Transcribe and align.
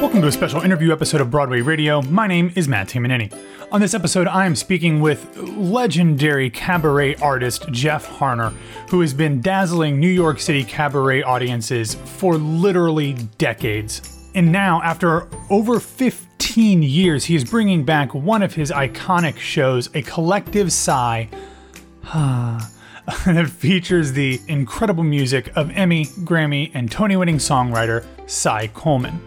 Welcome 0.00 0.22
to 0.22 0.28
a 0.28 0.32
special 0.32 0.60
interview 0.60 0.92
episode 0.92 1.20
of 1.20 1.28
Broadway 1.28 1.60
Radio. 1.60 2.00
My 2.02 2.28
name 2.28 2.52
is 2.54 2.68
Matt 2.68 2.86
Tamanini. 2.86 3.36
On 3.72 3.80
this 3.80 3.94
episode, 3.94 4.28
I 4.28 4.46
am 4.46 4.54
speaking 4.54 5.00
with 5.00 5.36
legendary 5.36 6.50
cabaret 6.50 7.16
artist 7.16 7.68
Jeff 7.72 8.06
Harnar, 8.06 8.52
who 8.90 9.00
has 9.00 9.12
been 9.12 9.40
dazzling 9.40 9.98
New 9.98 10.08
York 10.08 10.38
City 10.38 10.62
cabaret 10.62 11.24
audiences 11.24 11.94
for 11.94 12.36
literally 12.36 13.14
decades. 13.38 14.20
And 14.36 14.52
now, 14.52 14.80
after 14.82 15.26
over 15.50 15.80
15 15.80 16.80
years, 16.84 17.24
he 17.24 17.34
is 17.34 17.42
bringing 17.42 17.84
back 17.84 18.14
one 18.14 18.44
of 18.44 18.54
his 18.54 18.70
iconic 18.70 19.36
shows, 19.36 19.90
A 19.96 20.02
Collective 20.02 20.72
Sigh. 20.72 21.28
that 22.04 23.50
features 23.50 24.12
the 24.12 24.40
incredible 24.46 25.02
music 25.02 25.50
of 25.56 25.72
Emmy, 25.72 26.04
Grammy, 26.04 26.70
and 26.72 26.88
Tony 26.88 27.16
winning 27.16 27.38
songwriter 27.38 28.06
Cy 28.26 28.68
Coleman. 28.68 29.20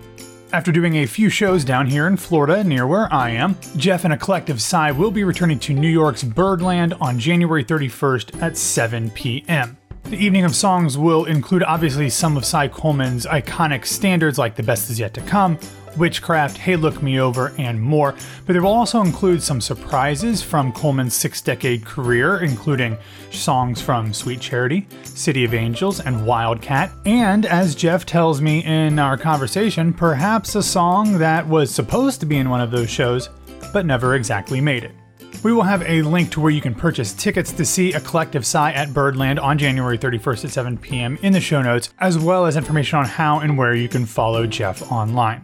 After 0.54 0.74
doing 0.74 0.96
a 0.98 1.06
few 1.06 1.30
shows 1.30 1.64
down 1.64 1.88
here 1.88 2.08
in 2.08 2.18
Florida, 2.18 2.62
near 2.62 2.86
where 2.86 3.12
I 3.14 3.30
am, 3.30 3.56
Jeff 3.78 4.04
and 4.04 4.14
a 4.14 4.18
collective 4.18 4.62
Cy 4.62 4.92
will 4.92 5.12
be 5.12 5.24
returning 5.24 5.60
to 5.60 5.74
New 5.74 5.88
York's 5.88 6.24
Birdland 6.24 6.94
on 7.00 7.18
January 7.18 7.64
31st 7.64 8.42
at 8.42 8.58
7 8.58 9.12
p.m. 9.12 9.78
The 10.06 10.18
evening 10.18 10.44
of 10.44 10.56
songs 10.56 10.98
will 10.98 11.26
include 11.26 11.64
obviously 11.64 12.10
some 12.10 12.36
of 12.36 12.44
Cy 12.44 12.68
Coleman's 12.68 13.26
iconic 13.26 13.86
standards 13.86 14.38
like 14.38 14.56
The 14.56 14.64
Best 14.64 14.90
Is 14.90 15.00
Yet 15.00 15.14
to 15.14 15.22
Come, 15.22 15.58
Witchcraft, 15.98 16.58
Hey 16.58 16.76
Look 16.76 17.02
Me 17.02 17.20
Over, 17.20 17.54
and 17.58 17.82
more, 17.82 18.16
but 18.46 18.56
it 18.56 18.60
will 18.60 18.74
also 18.74 19.02
include 19.02 19.42
some 19.42 19.62
surprises 19.62 20.42
from 20.42 20.74
Coleman's 20.74 21.14
six 21.14 21.42
decade 21.42 21.86
career, 21.86 22.40
including 22.40 22.98
songs 23.32 23.82
from 23.82 24.14
Sweet 24.14 24.42
Charity, 24.42 24.88
City 25.04 25.46
of 25.46 25.54
Angels, 25.54 26.02
and 26.02 26.26
Wildcat, 26.26 26.92
and 27.06 27.46
as 27.46 27.76
Jeff 27.76 28.06
tells 28.06 28.42
me 28.42 28.64
in 28.66 29.00
our 29.00 29.18
conversation, 29.18 29.94
perhaps 29.94 30.56
a 30.56 30.64
song 30.64 31.20
that 31.20 31.48
was 31.48 31.74
supposed 31.74 32.20
to 32.20 32.26
be 32.26 32.38
in 32.38 32.50
one 32.50 32.62
of 32.62 32.72
those 32.72 32.90
shows, 32.90 33.30
but 33.72 33.86
never 33.86 34.16
exactly 34.16 34.60
made 34.60 34.84
it. 34.84 34.96
We 35.44 35.54
will 35.54 35.64
have 35.64 35.82
a 35.90 36.04
link 36.04 36.32
to 36.34 36.40
where 36.40 36.52
you 36.52 36.62
can 36.62 36.76
purchase 36.76 37.14
tickets 37.14 37.52
to 37.54 37.66
see 37.66 37.94
a 37.94 38.00
collective 38.00 38.46
sigh 38.46 38.74
at 38.74 38.94
Birdland 38.94 39.40
on 39.40 39.58
January 39.58 39.98
31st 39.98 40.46
at 40.46 40.52
7 40.52 40.78
p.m. 40.78 41.18
in 41.24 41.34
the 41.34 41.42
show 41.42 41.64
notes, 41.64 41.92
as 41.98 42.20
well 42.20 42.46
as 42.46 42.56
information 42.56 43.00
on 43.00 43.06
how 43.06 43.40
and 43.40 43.58
where 43.58 43.74
you 43.74 43.90
can 43.90 44.06
follow 44.06 44.46
Jeff 44.46 44.92
online. 44.92 45.44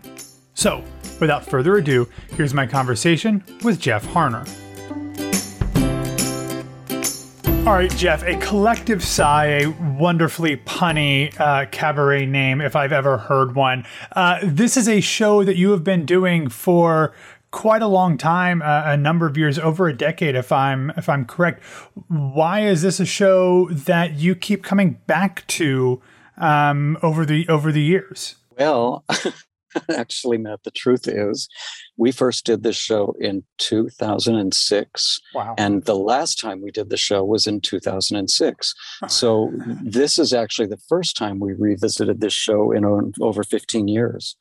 So, 0.53 0.83
without 1.19 1.43
further 1.43 1.77
ado, 1.77 2.07
here's 2.33 2.53
my 2.53 2.67
conversation 2.67 3.43
with 3.63 3.79
Jeff 3.79 4.05
Harnar. 4.05 4.47
All 7.65 7.73
right, 7.73 7.91
Jeff, 7.97 8.23
a 8.23 8.37
collective 8.37 9.03
sigh, 9.03 9.47
a 9.47 9.67
wonderfully 9.99 10.55
punny 10.55 11.37
uh, 11.37 11.65
cabaret 11.65 12.25
name, 12.25 12.61
if 12.61 12.77
I've 12.77 12.93
ever 12.93 13.17
heard 13.17 13.55
one. 13.55 13.83
Uh, 14.13 14.39
this 14.41 14.77
is 14.77 14.87
a 14.87 15.01
show 15.01 15.43
that 15.43 15.57
you 15.57 15.71
have 15.71 15.83
been 15.83 16.05
doing 16.05 16.47
for 16.47 17.13
quite 17.57 17.81
a 17.81 17.87
long 17.87 18.19
time, 18.19 18.61
uh, 18.61 18.83
a 18.85 18.95
number 18.95 19.25
of 19.25 19.35
years, 19.35 19.57
over 19.57 19.87
a 19.87 19.97
decade, 19.97 20.35
if 20.35 20.51
I'm 20.51 20.91
if 20.91 21.09
I'm 21.09 21.25
correct. 21.25 21.63
Why 22.07 22.59
is 22.59 22.83
this 22.83 22.99
a 22.99 23.05
show 23.05 23.67
that 23.71 24.13
you 24.13 24.35
keep 24.35 24.63
coming 24.63 24.99
back 25.07 25.45
to 25.47 25.99
um, 26.37 26.99
over 27.01 27.25
the 27.25 27.47
over 27.49 27.71
the 27.71 27.81
years? 27.81 28.35
Well, 28.59 29.03
actually, 29.89 30.37
Matt, 30.37 30.65
the 30.65 30.71
truth 30.71 31.07
is, 31.07 31.49
we 31.97 32.11
first 32.11 32.45
did 32.45 32.61
this 32.61 32.75
show 32.75 33.15
in 33.19 33.43
2006. 33.57 35.21
Wow. 35.33 35.55
And 35.57 35.83
the 35.85 35.95
last 35.95 36.39
time 36.39 36.61
we 36.61 36.69
did 36.69 36.91
the 36.91 36.97
show 36.97 37.25
was 37.25 37.47
in 37.47 37.59
2006. 37.61 38.73
so 39.07 39.51
this 39.83 40.19
is 40.19 40.31
actually 40.31 40.67
the 40.67 40.81
first 40.87 41.17
time 41.17 41.39
we 41.39 41.53
revisited 41.53 42.21
this 42.21 42.33
show 42.33 42.71
in 42.71 42.85
over 43.19 43.43
15 43.43 43.87
years. 43.87 44.35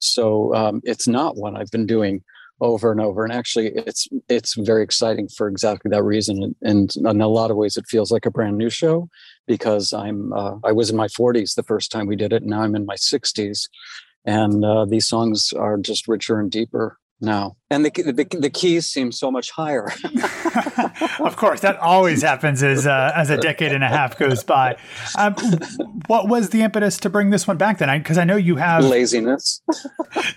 So 0.00 0.52
um, 0.52 0.80
it's 0.82 1.06
not 1.06 1.36
one 1.36 1.56
I've 1.56 1.70
been 1.70 1.86
doing 1.86 2.24
over 2.60 2.90
and 2.90 3.00
over. 3.00 3.24
And 3.24 3.32
actually 3.32 3.68
it's 3.74 4.08
it's 4.28 4.54
very 4.54 4.82
exciting 4.82 5.28
for 5.28 5.48
exactly 5.48 5.90
that 5.90 6.02
reason. 6.02 6.54
And, 6.62 6.94
in 6.96 7.20
a 7.20 7.28
lot 7.28 7.50
of 7.50 7.56
ways 7.56 7.76
it 7.76 7.86
feels 7.86 8.10
like 8.10 8.26
a 8.26 8.30
brand 8.30 8.56
new 8.56 8.70
show 8.70 9.08
because 9.46 9.92
i'm 9.92 10.32
uh, 10.32 10.56
i 10.64 10.72
was 10.72 10.90
in 10.90 10.96
my 10.96 11.08
40s 11.08 11.54
the 11.54 11.62
first 11.62 11.90
time 11.90 12.06
we 12.06 12.16
did 12.16 12.32
it. 12.32 12.42
And 12.42 12.50
now 12.50 12.62
i'm 12.62 12.74
in 12.74 12.86
my 12.86 12.96
60s 12.96 13.68
and 14.24 14.64
uh, 14.64 14.84
these 14.84 15.06
songs 15.06 15.52
are 15.52 15.76
just 15.76 16.08
richer 16.08 16.40
and 16.40 16.50
deeper 16.50 16.98
now 17.20 17.56
and 17.70 17.84
the, 17.84 17.90
the, 17.90 18.38
the 18.38 18.50
keys 18.50 18.86
seem 18.86 19.10
so 19.10 19.30
much 19.30 19.50
higher. 19.50 19.88
Of 21.18 21.36
course 21.36 21.60
that 21.60 21.78
always 21.78 22.22
happens 22.22 22.62
as 22.62 22.86
uh, 22.86 23.12
as 23.14 23.30
a 23.30 23.36
decade 23.36 23.72
and 23.72 23.82
a 23.82 23.88
half 23.88 24.18
goes 24.18 24.44
by. 24.44 24.76
Um, 25.18 25.34
what 26.06 26.28
was 26.28 26.50
the 26.50 26.62
impetus 26.62 26.98
to 26.98 27.10
bring 27.10 27.30
this 27.30 27.46
one 27.46 27.56
back 27.56 27.78
then? 27.78 27.98
Because 27.98 28.18
I, 28.18 28.22
I, 28.22 28.24
know 28.24 28.36
you 28.36 28.56
have 28.56 28.84
laziness. 28.84 29.62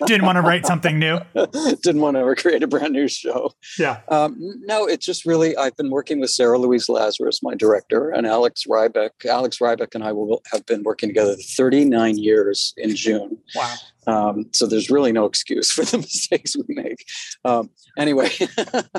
Didn't 0.06 0.26
want 0.26 0.36
to 0.36 0.42
write 0.42 0.66
something 0.66 0.98
new. 0.98 1.20
Didn't 1.34 2.00
want 2.00 2.16
to 2.16 2.20
ever 2.20 2.34
create 2.34 2.62
a 2.62 2.66
brand 2.66 2.92
new 2.92 3.08
show. 3.08 3.52
Yeah. 3.78 4.00
Um, 4.08 4.36
no 4.62 4.86
it's 4.86 5.04
just 5.04 5.24
really 5.24 5.56
i've 5.56 5.76
been 5.76 5.90
working 5.90 6.20
with 6.20 6.30
sarah 6.30 6.58
louise 6.58 6.88
lazarus 6.88 7.42
my 7.42 7.54
director 7.54 8.10
and 8.10 8.26
alex 8.26 8.64
rybeck 8.68 9.10
alex 9.26 9.58
rybeck 9.58 9.94
and 9.94 10.04
i 10.04 10.12
will 10.12 10.42
have 10.52 10.64
been 10.66 10.82
working 10.82 11.08
together 11.08 11.34
39 11.36 12.18
years 12.18 12.74
in 12.76 12.94
june. 12.94 13.38
Wow 13.54 13.74
um, 14.06 14.46
so 14.52 14.66
there's 14.66 14.90
really 14.90 15.12
no 15.12 15.24
excuse 15.24 15.70
for 15.72 15.84
the 15.84 15.98
mistakes 15.98 16.56
we 16.56 16.74
make. 16.74 17.04
Um, 17.44 17.70
anyway, 17.98 18.30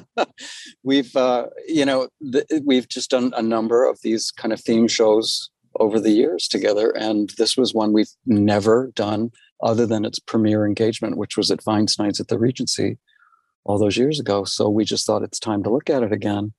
we've 0.84 1.16
uh, 1.16 1.47
you 1.67 1.85
know 1.85 2.07
th- 2.31 2.45
we've 2.63 2.88
just 2.88 3.09
done 3.09 3.34
a 3.35 3.41
number 3.41 3.88
of 3.88 4.00
these 4.03 4.31
kind 4.31 4.53
of 4.53 4.62
theme 4.62 4.88
shows 4.88 5.50
over 5.79 6.00
the 6.00 6.12
years 6.12 6.47
together, 6.47 6.91
and 6.91 7.31
this 7.38 7.57
was 7.57 7.73
one 7.73 7.94
we've 7.94 8.12
never 8.25 8.91
done 8.95 9.31
other 9.63 9.85
than 9.85 10.06
its 10.06 10.19
premiere 10.19 10.66
engagement, 10.66 11.18
which 11.18 11.38
was 11.38 11.51
at 11.51 11.63
Feinstein's 11.63 12.19
at 12.19 12.28
the 12.28 12.39
Regency 12.39 12.97
all 13.63 13.78
those 13.78 13.97
years 13.97 14.19
ago. 14.19 14.44
So 14.44 14.69
we 14.69 14.85
just 14.85 15.06
thought 15.06 15.23
it's 15.23 15.39
time 15.39 15.63
to 15.63 15.69
look 15.69 15.89
at 15.89 16.03
it 16.03 16.12
again, 16.12 16.53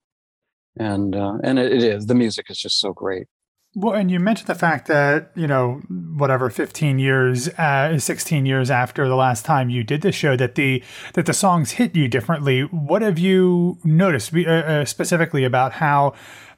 and 0.79 1.15
uh, 1.15 1.39
and 1.43 1.59
it, 1.59 1.73
it 1.73 1.83
is. 1.83 2.07
The 2.07 2.15
music 2.15 2.47
is 2.51 2.59
just 2.59 2.81
so 2.81 2.93
great. 2.93 3.27
Well, 3.75 3.95
and 3.95 4.11
you 4.11 4.21
mentioned 4.21 4.49
the 4.49 4.55
fact 4.55 4.87
that, 4.89 5.31
you 5.35 5.47
know, 5.47 5.81
whatever 5.89 6.51
15 6.51 6.99
years, 6.99 7.49
uh, 7.49 7.99
16 7.99 8.45
years 8.45 8.71
after 8.71 9.09
the 9.09 9.15
last 9.15 9.47
time 9.47 9.71
you 9.71 9.83
did 9.83 10.03
this 10.03 10.15
show, 10.15 10.37
that 10.37 10.57
the 10.57 10.83
that 11.15 11.25
the 11.25 11.33
songs 11.33 11.73
hit 11.73 11.97
you 11.97 12.07
differently. 12.07 12.63
What 12.63 13.01
have 13.01 13.19
you 13.19 13.79
noticed 13.83 14.35
uh, 14.35 14.51
uh, 14.51 14.85
specifically 14.85 15.45
about 15.45 15.73
how 15.73 16.13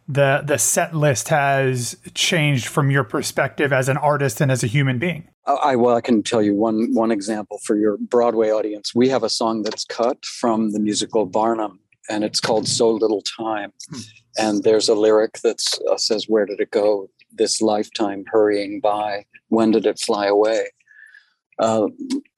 the 0.09 0.43
the 0.45 0.59
set 0.59 0.95
list 0.95 1.29
has 1.29 1.97
changed 2.15 2.67
from 2.67 2.91
your 2.91 3.05
perspective 3.05 3.73
as 3.73 3.89
an 3.89 3.97
artist 3.97 4.41
and 4.41 4.51
as 4.51 4.65
a 4.65 4.67
human 4.67 4.99
being? 4.99 5.29
I 5.47 5.77
well, 5.77 5.95
I 5.95 6.01
can 6.01 6.25
tell 6.25 6.43
you 6.43 6.55
one 6.55 6.95
one 6.95 7.13
example 7.13 7.59
for 7.65 7.77
your 7.77 7.97
Broadway 7.97 8.51
audience. 8.51 8.93
We 8.93 9.09
have 9.11 9.23
a 9.23 9.29
song 9.29 9.63
that's 9.63 9.85
cut 9.85 10.25
from 10.25 10.73
the 10.73 10.81
musical 10.81 11.27
Barnum 11.27 11.79
and 12.09 12.25
it's 12.25 12.41
called 12.41 12.69
So 12.69 12.91
Little 12.91 13.23
Time. 13.23 13.73
Hmm. 13.91 14.01
And 14.37 14.65
there's 14.65 14.89
a 14.89 14.95
lyric 14.95 15.41
that 15.43 15.63
uh, 15.91 15.97
says, 15.97 16.27
Where 16.29 16.47
did 16.47 16.61
it 16.61 16.71
go? 16.71 17.09
This 17.33 17.61
lifetime 17.61 18.25
hurrying 18.27 18.81
by. 18.81 19.27
When 19.49 19.71
did 19.71 19.87
it 19.87 20.01
fly 20.01 20.27
away? 20.27 20.67
Uh, 21.59 21.89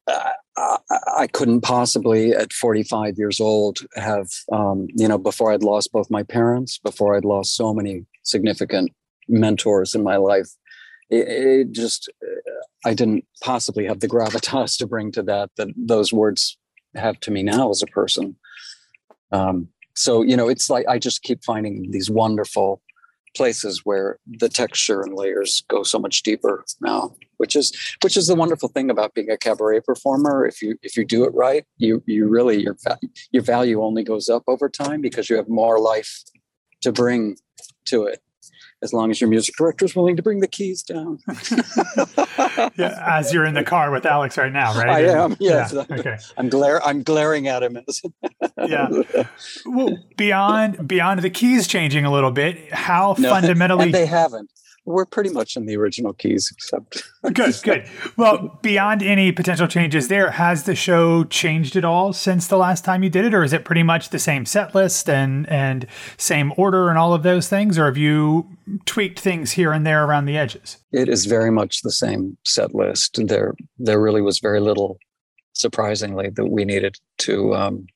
I, 0.08 0.76
I, 1.18 1.26
couldn't 1.26 1.62
possibly, 1.62 2.32
at 2.32 2.52
45 2.52 3.18
years 3.18 3.40
old, 3.40 3.78
have, 3.96 4.28
um, 4.52 4.86
you 4.94 5.08
know, 5.08 5.18
before 5.18 5.52
I'd 5.52 5.62
lost 5.62 5.92
both 5.92 6.10
my 6.10 6.22
parents, 6.22 6.78
before 6.78 7.16
I'd 7.16 7.24
lost 7.24 7.56
so 7.56 7.74
many 7.74 8.04
significant 8.22 8.92
mentors 9.28 9.94
in 9.94 10.02
my 10.02 10.16
life, 10.16 10.48
it, 11.10 11.28
it 11.28 11.72
just, 11.72 12.10
I 12.84 12.94
didn't 12.94 13.24
possibly 13.42 13.86
have 13.86 14.00
the 14.00 14.08
gravitas 14.08 14.78
to 14.78 14.86
bring 14.86 15.12
to 15.12 15.22
that, 15.24 15.50
that 15.56 15.68
those 15.76 16.12
words 16.12 16.56
have 16.94 17.18
to 17.20 17.30
me 17.30 17.42
now 17.42 17.70
as 17.70 17.82
a 17.82 17.86
person. 17.86 18.36
Um, 19.32 19.68
so 19.94 20.22
you 20.22 20.36
know, 20.36 20.48
it's 20.48 20.68
like 20.70 20.86
I 20.88 20.98
just 20.98 21.22
keep 21.22 21.44
finding 21.44 21.90
these 21.90 22.10
wonderful 22.10 22.82
places 23.34 23.82
where 23.84 24.18
the 24.26 24.48
texture 24.48 25.02
and 25.02 25.14
layers 25.14 25.62
go 25.68 25.82
so 25.82 25.98
much 25.98 26.22
deeper 26.22 26.64
now 26.80 27.14
which 27.36 27.56
is 27.56 27.72
which 28.02 28.16
is 28.16 28.26
the 28.26 28.34
wonderful 28.34 28.68
thing 28.68 28.90
about 28.90 29.14
being 29.14 29.30
a 29.30 29.36
cabaret 29.36 29.80
performer. 29.80 30.46
If 30.46 30.62
you 30.62 30.76
if 30.82 30.96
you 30.96 31.04
do 31.04 31.24
it 31.24 31.34
right 31.34 31.64
you 31.78 32.02
you 32.06 32.28
really 32.28 32.62
your 32.62 32.76
your 33.30 33.42
value 33.42 33.82
only 33.82 34.02
goes 34.02 34.28
up 34.28 34.44
over 34.46 34.68
time 34.68 35.00
because 35.00 35.28
you 35.30 35.36
have 35.36 35.48
more 35.48 35.78
life 35.78 36.22
to 36.82 36.92
bring 36.92 37.36
to 37.86 38.04
it 38.04 38.20
as 38.82 38.92
long 38.92 39.10
as 39.10 39.20
your 39.20 39.30
music 39.30 39.54
director 39.56 39.84
is 39.84 39.96
willing 39.96 40.16
to 40.16 40.22
bring 40.22 40.40
the 40.40 40.46
keys 40.46 40.82
down. 40.82 41.18
yeah, 42.76 43.02
as 43.06 43.32
you're 43.32 43.44
in 43.44 43.54
the 43.54 43.64
car 43.64 43.90
with 43.90 44.04
Alex 44.04 44.36
right 44.36 44.52
now, 44.52 44.74
right? 44.74 44.88
I 44.88 45.00
am. 45.22 45.36
Yes. 45.40 45.72
Yeah, 45.72 45.84
okay. 45.90 46.18
I'm 46.36 46.48
glare. 46.48 46.84
I'm 46.84 47.02
glaring 47.02 47.48
at 47.48 47.62
him. 47.62 47.78
yeah. 48.66 48.88
Well, 49.64 49.98
beyond 50.16 50.86
beyond 50.86 51.22
the 51.22 51.30
keys 51.30 51.66
changing 51.66 52.04
a 52.04 52.12
little 52.12 52.30
bit, 52.30 52.72
how 52.72 53.16
no, 53.18 53.30
fundamentally 53.30 53.90
they 53.90 54.06
haven't 54.06 54.50
we're 54.86 55.04
pretty 55.04 55.30
much 55.30 55.56
in 55.56 55.66
the 55.66 55.76
original 55.76 56.12
keys, 56.12 56.50
except 56.52 57.02
good, 57.32 57.54
good. 57.62 57.88
Well, 58.16 58.58
beyond 58.62 59.02
any 59.02 59.32
potential 59.32 59.66
changes 59.66 60.08
there, 60.08 60.30
has 60.30 60.62
the 60.62 60.74
show 60.74 61.24
changed 61.24 61.76
at 61.76 61.84
all 61.84 62.12
since 62.12 62.46
the 62.46 62.56
last 62.56 62.84
time 62.84 63.02
you 63.02 63.10
did 63.10 63.24
it, 63.24 63.34
or 63.34 63.42
is 63.42 63.52
it 63.52 63.64
pretty 63.64 63.82
much 63.82 64.10
the 64.10 64.18
same 64.18 64.46
set 64.46 64.74
list 64.74 65.10
and 65.10 65.48
and 65.48 65.86
same 66.16 66.52
order 66.56 66.88
and 66.88 66.98
all 66.98 67.12
of 67.12 67.22
those 67.22 67.48
things, 67.48 67.78
or 67.78 67.86
have 67.86 67.96
you 67.98 68.48
tweaked 68.86 69.20
things 69.20 69.52
here 69.52 69.72
and 69.72 69.86
there 69.86 70.04
around 70.04 70.24
the 70.24 70.38
edges? 70.38 70.78
It 70.92 71.08
is 71.08 71.26
very 71.26 71.50
much 71.50 71.82
the 71.82 71.92
same 71.92 72.38
set 72.44 72.74
list. 72.74 73.18
There, 73.26 73.54
there 73.78 74.00
really 74.00 74.22
was 74.22 74.38
very 74.38 74.60
little 74.60 74.98
surprisingly, 75.56 76.30
that 76.30 76.46
we 76.46 76.64
needed 76.64 76.96
to, 77.18 77.54
um, 77.54 77.86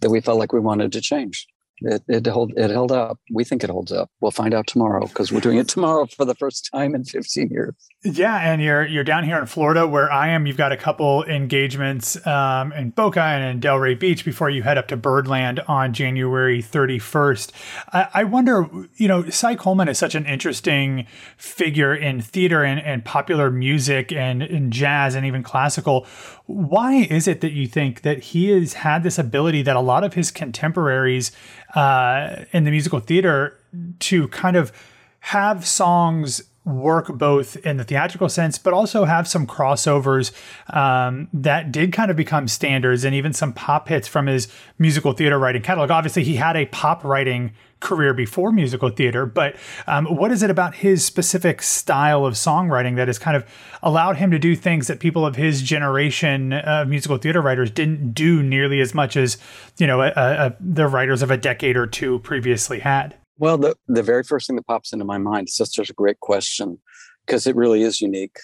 that 0.00 0.10
we 0.10 0.20
felt 0.20 0.38
like 0.38 0.52
we 0.52 0.60
wanted 0.60 0.92
to 0.92 1.00
change 1.00 1.46
it 1.80 2.02
it 2.08 2.26
hold 2.26 2.52
it 2.56 2.70
held 2.70 2.92
up. 2.92 3.18
We 3.32 3.44
think 3.44 3.64
it 3.64 3.70
holds 3.70 3.92
up. 3.92 4.10
We'll 4.20 4.30
find 4.30 4.54
out 4.54 4.66
tomorrow 4.66 5.06
because 5.06 5.32
we're 5.32 5.40
doing 5.40 5.58
it 5.58 5.68
tomorrow 5.74 6.06
for 6.06 6.24
the 6.24 6.34
first 6.34 6.68
time 6.72 6.94
in 6.94 7.04
15 7.04 7.48
years. 7.48 7.74
Yeah, 8.04 8.36
and 8.36 8.62
you're 8.62 8.86
you're 8.86 9.02
down 9.02 9.24
here 9.24 9.38
in 9.38 9.46
Florida 9.46 9.84
where 9.84 10.10
I 10.10 10.28
am. 10.28 10.46
You've 10.46 10.56
got 10.56 10.70
a 10.70 10.76
couple 10.76 11.24
engagements 11.24 12.24
um, 12.28 12.72
in 12.72 12.90
Boca 12.90 13.20
and 13.20 13.42
in 13.42 13.60
Delray 13.60 13.98
Beach 13.98 14.24
before 14.24 14.48
you 14.48 14.62
head 14.62 14.78
up 14.78 14.86
to 14.88 14.96
Birdland 14.96 15.58
on 15.66 15.92
January 15.92 16.62
31st. 16.62 17.50
I, 17.92 18.08
I 18.14 18.24
wonder, 18.24 18.68
you 18.94 19.08
know, 19.08 19.28
Cy 19.30 19.56
Coleman 19.56 19.88
is 19.88 19.98
such 19.98 20.14
an 20.14 20.26
interesting 20.26 21.08
figure 21.36 21.92
in 21.92 22.20
theater 22.20 22.62
and, 22.62 22.78
and 22.78 23.04
popular 23.04 23.50
music 23.50 24.12
and 24.12 24.44
in 24.44 24.70
jazz 24.70 25.16
and 25.16 25.26
even 25.26 25.42
classical. 25.42 26.06
Why 26.46 27.08
is 27.10 27.26
it 27.26 27.40
that 27.40 27.52
you 27.52 27.66
think 27.66 28.02
that 28.02 28.22
he 28.22 28.50
has 28.50 28.74
had 28.74 29.02
this 29.02 29.18
ability 29.18 29.62
that 29.62 29.74
a 29.74 29.80
lot 29.80 30.04
of 30.04 30.14
his 30.14 30.30
contemporaries 30.30 31.32
uh, 31.74 32.44
in 32.52 32.62
the 32.62 32.70
musical 32.70 33.00
theater 33.00 33.58
to 33.98 34.28
kind 34.28 34.56
of 34.56 34.70
have 35.18 35.66
songs 35.66 36.47
work 36.68 37.08
both 37.08 37.56
in 37.58 37.76
the 37.76 37.84
theatrical 37.84 38.28
sense, 38.28 38.58
but 38.58 38.72
also 38.72 39.04
have 39.04 39.26
some 39.26 39.46
crossovers 39.46 40.32
um, 40.74 41.28
that 41.32 41.72
did 41.72 41.92
kind 41.92 42.10
of 42.10 42.16
become 42.16 42.48
standards 42.48 43.04
and 43.04 43.14
even 43.14 43.32
some 43.32 43.52
pop 43.52 43.88
hits 43.88 44.06
from 44.08 44.26
his 44.26 44.48
musical 44.78 45.12
theater 45.12 45.38
writing 45.38 45.62
catalog. 45.62 45.90
Obviously, 45.90 46.24
he 46.24 46.36
had 46.36 46.56
a 46.56 46.66
pop 46.66 47.04
writing 47.04 47.52
career 47.80 48.12
before 48.12 48.50
musical 48.50 48.88
theater, 48.88 49.24
but 49.24 49.54
um, 49.86 50.06
what 50.06 50.32
is 50.32 50.42
it 50.42 50.50
about 50.50 50.74
his 50.74 51.04
specific 51.04 51.62
style 51.62 52.26
of 52.26 52.34
songwriting 52.34 52.96
that 52.96 53.06
has 53.06 53.18
kind 53.18 53.36
of 53.36 53.44
allowed 53.82 54.16
him 54.16 54.30
to 54.30 54.38
do 54.38 54.56
things 54.56 54.88
that 54.88 54.98
people 54.98 55.24
of 55.24 55.36
his 55.36 55.62
generation 55.62 56.52
of 56.52 56.88
musical 56.88 57.16
theater 57.18 57.40
writers 57.40 57.70
didn't 57.70 58.12
do 58.12 58.42
nearly 58.42 58.80
as 58.80 58.94
much 58.94 59.16
as 59.16 59.38
you 59.78 59.86
know 59.86 60.02
a, 60.02 60.12
a, 60.16 60.56
the 60.60 60.88
writers 60.88 61.22
of 61.22 61.30
a 61.30 61.36
decade 61.36 61.76
or 61.76 61.86
two 61.86 62.18
previously 62.20 62.80
had? 62.80 63.14
Well, 63.38 63.56
the, 63.56 63.76
the 63.86 64.02
very 64.02 64.24
first 64.24 64.46
thing 64.46 64.56
that 64.56 64.66
pops 64.66 64.92
into 64.92 65.04
my 65.04 65.18
mind 65.18 65.48
is 65.48 65.56
just 65.56 65.74
such 65.74 65.90
a 65.90 65.94
great 65.94 66.20
question 66.20 66.78
because 67.26 67.46
it 67.46 67.56
really 67.56 67.82
is 67.82 68.00
unique. 68.00 68.36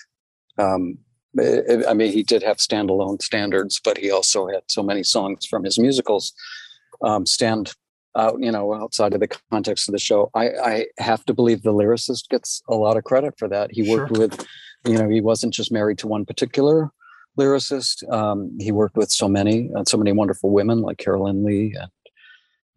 Um, 0.58 0.98
it, 1.34 1.84
I 1.88 1.94
mean, 1.94 2.12
he 2.12 2.22
did 2.22 2.42
have 2.42 2.58
standalone 2.58 3.20
standards, 3.20 3.80
but 3.82 3.98
he 3.98 4.10
also 4.10 4.46
had 4.46 4.62
so 4.68 4.82
many 4.82 5.02
songs 5.02 5.46
from 5.46 5.64
his 5.64 5.78
musicals 5.78 6.32
um, 7.02 7.26
stand 7.26 7.72
out, 8.16 8.36
you 8.40 8.52
know, 8.52 8.72
outside 8.74 9.14
of 9.14 9.20
the 9.20 9.28
context 9.50 9.88
of 9.88 9.92
the 9.92 9.98
show. 9.98 10.30
I, 10.34 10.48
I, 10.50 10.86
have 10.98 11.24
to 11.24 11.34
believe 11.34 11.62
the 11.62 11.72
lyricist 11.72 12.28
gets 12.28 12.62
a 12.68 12.76
lot 12.76 12.96
of 12.96 13.02
credit 13.02 13.34
for 13.36 13.48
that. 13.48 13.72
He 13.72 13.90
worked 13.90 14.14
sure. 14.14 14.28
with, 14.28 14.46
you 14.86 14.96
know, 14.96 15.08
he 15.08 15.20
wasn't 15.20 15.52
just 15.52 15.72
married 15.72 15.98
to 15.98 16.06
one 16.06 16.24
particular 16.24 16.90
lyricist. 17.36 18.08
Um, 18.12 18.56
he 18.60 18.70
worked 18.70 18.96
with 18.96 19.10
so 19.10 19.28
many, 19.28 19.68
uh, 19.76 19.82
so 19.84 19.96
many 19.96 20.12
wonderful 20.12 20.50
women 20.50 20.80
like 20.82 20.98
Carolyn 20.98 21.44
Leigh 21.44 21.74
and 21.76 21.90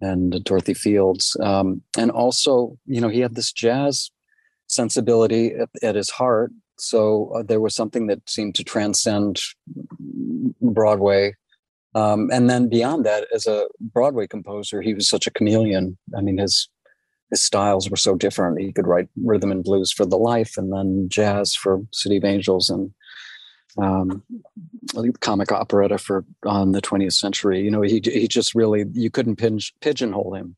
and 0.01 0.43
Dorothy 0.43 0.73
Fields. 0.73 1.35
Um, 1.41 1.81
and 1.97 2.11
also, 2.11 2.77
you 2.85 3.01
know, 3.01 3.09
he 3.09 3.19
had 3.19 3.35
this 3.35 3.51
jazz 3.51 4.11
sensibility 4.67 5.53
at, 5.53 5.69
at 5.81 5.95
his 5.95 6.09
heart. 6.09 6.51
So 6.77 7.31
uh, 7.35 7.43
there 7.43 7.61
was 7.61 7.75
something 7.75 8.07
that 8.07 8.29
seemed 8.29 8.55
to 8.55 8.63
transcend 8.63 9.41
Broadway. 10.61 11.33
Um, 11.95 12.29
and 12.31 12.49
then 12.49 12.69
beyond 12.69 13.05
that, 13.05 13.27
as 13.33 13.47
a 13.47 13.67
Broadway 13.79 14.27
composer, 14.27 14.81
he 14.81 14.93
was 14.93 15.09
such 15.09 15.25
a 15.25 15.31
chameleon. 15.31 15.97
I 16.15 16.21
mean, 16.21 16.37
his 16.37 16.69
his 17.29 17.43
styles 17.43 17.89
were 17.89 17.97
so 17.97 18.15
different. 18.15 18.61
He 18.61 18.71
could 18.71 18.87
write 18.87 19.09
rhythm 19.21 19.51
and 19.51 19.63
blues 19.63 19.91
for 19.91 20.05
the 20.05 20.17
life, 20.17 20.57
and 20.57 20.71
then 20.71 21.07
jazz 21.09 21.55
for 21.55 21.81
City 21.91 22.17
of 22.17 22.23
Angels, 22.23 22.69
and 22.69 22.91
um, 23.77 24.23
comic 25.19 25.51
operetta 25.51 25.97
for 25.97 26.25
on 26.45 26.71
the 26.71 26.81
20th 26.81 27.13
century. 27.13 27.61
You 27.61 27.71
know, 27.71 27.81
he 27.81 28.01
he 28.03 28.27
just 28.27 28.55
really 28.55 28.85
you 28.93 29.09
couldn't 29.09 29.37
pinch, 29.37 29.73
pigeonhole 29.81 30.33
him. 30.33 30.55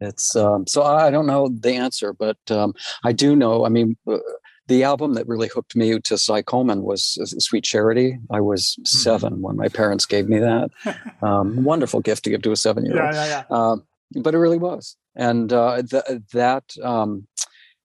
It's 0.00 0.34
um, 0.34 0.66
so 0.66 0.82
I 0.82 1.10
don't 1.10 1.26
know 1.26 1.48
the 1.48 1.74
answer, 1.74 2.12
but 2.12 2.38
um, 2.50 2.74
I 3.04 3.12
do 3.12 3.36
know. 3.36 3.66
I 3.66 3.68
mean, 3.68 3.96
uh, 4.10 4.18
the 4.66 4.84
album 4.84 5.14
that 5.14 5.26
really 5.26 5.48
hooked 5.48 5.76
me 5.76 5.98
to 5.98 6.16
Cy 6.16 6.42
Coleman 6.42 6.82
was 6.82 7.18
uh, 7.20 7.26
Sweet 7.26 7.64
Charity. 7.64 8.18
I 8.30 8.40
was 8.40 8.76
mm-hmm. 8.80 8.84
7 8.84 9.42
when 9.42 9.56
my 9.56 9.68
parents 9.68 10.06
gave 10.06 10.28
me 10.28 10.38
that. 10.38 10.70
Um, 11.22 11.64
wonderful 11.64 12.00
gift 12.00 12.24
to 12.24 12.30
give 12.30 12.40
to 12.42 12.52
a 12.52 12.56
seven 12.56 12.86
year 12.86 12.94
old. 12.94 13.14
Yeah, 13.14 13.26
yeah, 13.26 13.44
yeah. 13.50 13.56
Um, 13.56 13.84
but 14.22 14.34
it 14.34 14.38
really 14.38 14.56
was, 14.56 14.96
and 15.14 15.52
uh, 15.52 15.82
th- 15.82 16.22
that 16.32 16.64
um, 16.82 17.26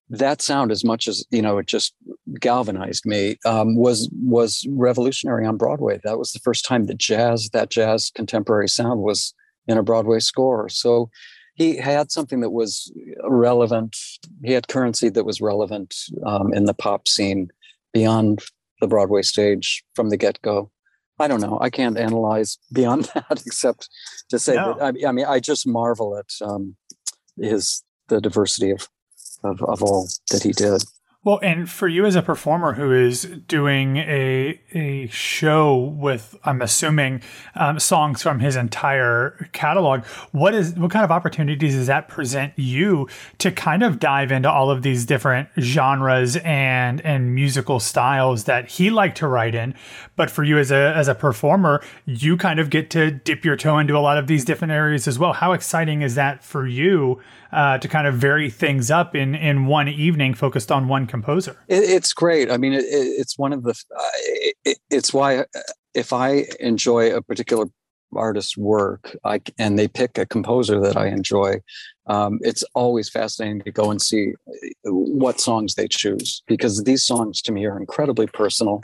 that 0.08 0.40
sound 0.40 0.70
as 0.70 0.84
much 0.84 1.08
as 1.08 1.24
you 1.30 1.42
know 1.42 1.58
it 1.58 1.66
just 1.66 1.94
galvanized 2.38 3.04
me 3.06 3.36
um, 3.44 3.76
was 3.76 4.08
was 4.12 4.64
revolutionary 4.70 5.46
on 5.46 5.56
broadway. 5.56 6.00
That 6.04 6.18
was 6.18 6.32
the 6.32 6.38
first 6.40 6.64
time 6.64 6.86
that 6.86 6.98
jazz 6.98 7.50
that 7.52 7.70
jazz 7.70 8.10
contemporary 8.14 8.68
sound 8.68 9.00
was 9.00 9.34
in 9.66 9.78
a 9.78 9.82
broadway 9.82 10.20
score. 10.20 10.68
So 10.68 11.10
he 11.54 11.76
had 11.76 12.12
something 12.12 12.40
that 12.40 12.50
was 12.50 12.92
relevant. 13.24 13.96
He 14.44 14.52
had 14.52 14.68
currency 14.68 15.08
that 15.08 15.24
was 15.24 15.40
relevant 15.40 15.94
um, 16.24 16.52
in 16.52 16.66
the 16.66 16.74
pop 16.74 17.08
scene 17.08 17.48
beyond 17.92 18.44
the 18.80 18.86
broadway 18.86 19.22
stage 19.22 19.82
from 19.94 20.10
the 20.10 20.18
get-go. 20.18 20.70
I 21.18 21.28
don't 21.28 21.40
know. 21.40 21.58
I 21.60 21.70
can't 21.70 21.96
analyze 21.96 22.58
beyond 22.72 23.04
that 23.14 23.42
except 23.46 23.88
to 24.28 24.38
say 24.38 24.54
no. 24.54 24.74
that 24.74 24.82
I, 25.02 25.08
I, 25.08 25.12
mean 25.12 25.24
i 25.24 25.40
just 25.40 25.66
marvel 25.66 26.16
at 26.16 26.30
um, 26.46 26.76
his 27.40 27.82
the 28.08 28.20
diversity 28.20 28.70
of 28.70 28.88
of, 29.42 29.62
of 29.62 29.82
all 29.82 30.08
that 30.30 30.42
he 30.42 30.52
did. 30.52 30.82
Well, 31.26 31.40
and 31.42 31.68
for 31.68 31.88
you 31.88 32.06
as 32.06 32.14
a 32.14 32.22
performer 32.22 32.74
who 32.74 32.92
is 32.92 33.22
doing 33.48 33.96
a 33.96 34.60
a 34.72 35.08
show 35.08 35.76
with, 35.76 36.36
I'm 36.44 36.62
assuming, 36.62 37.20
um, 37.56 37.80
songs 37.80 38.22
from 38.22 38.38
his 38.38 38.54
entire 38.54 39.48
catalog, 39.52 40.04
what 40.30 40.54
is 40.54 40.74
what 40.74 40.92
kind 40.92 41.04
of 41.04 41.10
opportunities 41.10 41.74
does 41.74 41.88
that 41.88 42.06
present 42.06 42.52
you 42.54 43.08
to 43.38 43.50
kind 43.50 43.82
of 43.82 43.98
dive 43.98 44.30
into 44.30 44.48
all 44.48 44.70
of 44.70 44.82
these 44.82 45.04
different 45.04 45.48
genres 45.58 46.36
and 46.44 47.00
and 47.00 47.34
musical 47.34 47.80
styles 47.80 48.44
that 48.44 48.70
he 48.70 48.90
liked 48.90 49.16
to 49.16 49.26
write 49.26 49.56
in? 49.56 49.74
But 50.14 50.30
for 50.30 50.44
you 50.44 50.58
as 50.58 50.70
a 50.70 50.94
as 50.94 51.08
a 51.08 51.14
performer, 51.16 51.82
you 52.04 52.36
kind 52.36 52.60
of 52.60 52.70
get 52.70 52.88
to 52.90 53.10
dip 53.10 53.44
your 53.44 53.56
toe 53.56 53.80
into 53.80 53.96
a 53.96 53.98
lot 53.98 54.16
of 54.16 54.28
these 54.28 54.44
different 54.44 54.70
areas 54.70 55.08
as 55.08 55.18
well. 55.18 55.32
How 55.32 55.54
exciting 55.54 56.02
is 56.02 56.14
that 56.14 56.44
for 56.44 56.68
you 56.68 57.20
uh, 57.56 57.78
to 57.78 57.88
kind 57.88 58.06
of 58.06 58.14
vary 58.14 58.50
things 58.50 58.90
up 58.90 59.16
in 59.16 59.34
in 59.34 59.66
one 59.66 59.88
evening, 59.88 60.34
focused 60.34 60.70
on 60.70 60.88
one 60.88 61.06
composer. 61.06 61.56
It, 61.68 61.84
it's 61.84 62.12
great. 62.12 62.50
I 62.50 62.58
mean, 62.58 62.74
it, 62.74 62.84
it's 62.84 63.38
one 63.38 63.54
of 63.54 63.62
the. 63.62 63.74
Uh, 63.98 64.74
it's 64.90 65.14
why 65.14 65.38
uh, 65.38 65.44
if 65.94 66.12
I 66.12 66.44
enjoy 66.60 67.16
a 67.16 67.22
particular 67.22 67.64
artist's 68.14 68.58
work, 68.58 69.16
I 69.24 69.40
and 69.58 69.78
they 69.78 69.88
pick 69.88 70.18
a 70.18 70.26
composer 70.26 70.78
that 70.80 70.98
I 70.98 71.06
enjoy. 71.06 71.62
Um, 72.08 72.38
it's 72.42 72.62
always 72.74 73.08
fascinating 73.08 73.62
to 73.62 73.72
go 73.72 73.90
and 73.90 74.02
see 74.02 74.34
uh, 74.86 74.92
what 74.92 75.40
songs 75.40 75.76
they 75.76 75.88
choose 75.88 76.42
because 76.46 76.84
these 76.84 77.06
songs 77.06 77.40
to 77.42 77.52
me 77.52 77.64
are 77.64 77.80
incredibly 77.80 78.26
personal. 78.26 78.82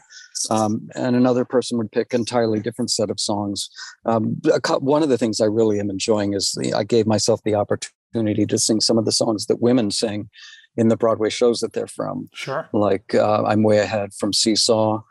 Um, 0.50 0.88
and 0.97 1.14
another 1.14 1.44
person 1.44 1.78
would 1.78 1.92
pick 1.92 2.14
entirely 2.14 2.58
different 2.58 2.90
set 2.90 3.11
of 3.11 3.20
songs. 3.20 3.68
Um, 4.06 4.40
one 4.80 5.02
of 5.02 5.08
the 5.08 5.18
things 5.18 5.40
I 5.40 5.44
really 5.44 5.78
am 5.78 5.88
enjoying 5.88 6.32
is 6.32 6.52
the, 6.56 6.75
I 6.75 6.82
gave 6.82 7.06
myself 7.06 7.40
the 7.44 7.54
opportunity 7.54 7.94
to 8.12 8.59
sing 8.59 8.81
some 8.81 8.99
of 8.99 9.04
the 9.04 9.12
songs 9.12 9.47
that 9.47 9.61
women 9.61 9.90
sing 9.90 10.28
in 10.76 10.88
the 10.88 10.97
Broadway 10.97 11.31
shows 11.31 11.61
that 11.61 11.73
they're 11.73 11.87
from. 11.87 12.28
Sure. 12.35 12.69
Like 12.73 13.14
uh, 13.14 13.45
I'm 13.45 13.62
Way 13.62 13.78
Ahead 13.78 14.14
from 14.14 14.33
Seesaw 14.33 15.02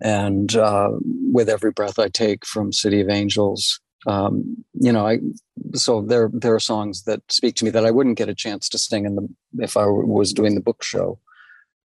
and 0.00 0.54
uh, 0.56 0.90
With 1.32 1.48
Every 1.48 1.72
Breath 1.72 1.98
I 1.98 2.08
Take 2.08 2.44
from 2.44 2.72
City 2.72 3.00
of 3.00 3.08
Angels. 3.08 3.80
Um, 4.06 4.64
you 4.74 4.92
know, 4.92 5.06
I 5.06 5.20
so 5.74 6.02
there 6.02 6.30
there 6.32 6.54
are 6.54 6.60
songs 6.60 7.04
that 7.04 7.20
speak 7.30 7.54
to 7.56 7.64
me 7.64 7.70
that 7.70 7.86
I 7.86 7.90
wouldn't 7.90 8.18
get 8.18 8.28
a 8.28 8.34
chance 8.34 8.68
to 8.68 8.78
sing 8.78 9.06
in 9.06 9.14
the 9.16 9.28
if 9.58 9.76
I 9.76 9.86
was 9.86 10.34
doing 10.34 10.54
the 10.54 10.60
book 10.60 10.82
show, 10.82 11.18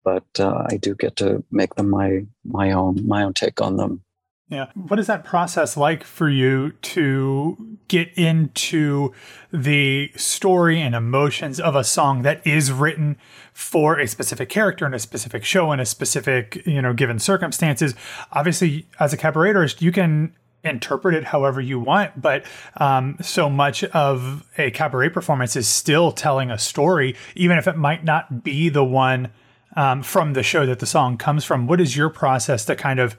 but 0.04 0.26
uh, 0.38 0.64
I 0.70 0.76
do 0.76 0.94
get 0.94 1.16
to 1.16 1.42
make 1.50 1.74
them 1.74 1.90
my 1.90 2.24
my 2.44 2.70
own 2.70 3.04
my 3.06 3.24
own 3.24 3.34
take 3.34 3.60
on 3.60 3.78
them. 3.78 4.02
Yeah. 4.48 4.66
What 4.74 4.98
is 4.98 5.06
that 5.06 5.24
process 5.24 5.74
like 5.74 6.04
for 6.04 6.28
you 6.28 6.72
to 6.72 7.78
get 7.88 8.12
into 8.14 9.12
the 9.50 10.12
story 10.16 10.82
and 10.82 10.94
emotions 10.94 11.58
of 11.58 11.74
a 11.74 11.82
song 11.82 12.22
that 12.22 12.46
is 12.46 12.70
written 12.70 13.16
for 13.54 13.98
a 13.98 14.06
specific 14.06 14.50
character 14.50 14.84
in 14.84 14.92
a 14.92 14.98
specific 14.98 15.44
show 15.44 15.72
in 15.72 15.80
a 15.80 15.86
specific, 15.86 16.62
you 16.66 16.82
know, 16.82 16.92
given 16.92 17.18
circumstances? 17.18 17.94
Obviously, 18.32 18.86
as 19.00 19.14
a 19.14 19.16
cabaret 19.16 19.54
artist, 19.54 19.80
you 19.80 19.90
can 19.90 20.34
interpret 20.62 21.14
it 21.14 21.24
however 21.24 21.60
you 21.60 21.78
want, 21.80 22.20
but 22.20 22.44
um, 22.76 23.16
so 23.22 23.48
much 23.48 23.82
of 23.84 24.46
a 24.58 24.70
cabaret 24.70 25.08
performance 25.08 25.56
is 25.56 25.68
still 25.68 26.12
telling 26.12 26.50
a 26.50 26.58
story, 26.58 27.16
even 27.34 27.56
if 27.56 27.66
it 27.66 27.76
might 27.76 28.04
not 28.04 28.44
be 28.44 28.68
the 28.68 28.84
one 28.84 29.30
um, 29.76 30.02
from 30.02 30.34
the 30.34 30.42
show 30.42 30.66
that 30.66 30.80
the 30.80 30.86
song 30.86 31.16
comes 31.16 31.44
from. 31.44 31.66
What 31.66 31.80
is 31.80 31.96
your 31.96 32.10
process 32.10 32.64
to 32.66 32.76
kind 32.76 33.00
of 33.00 33.16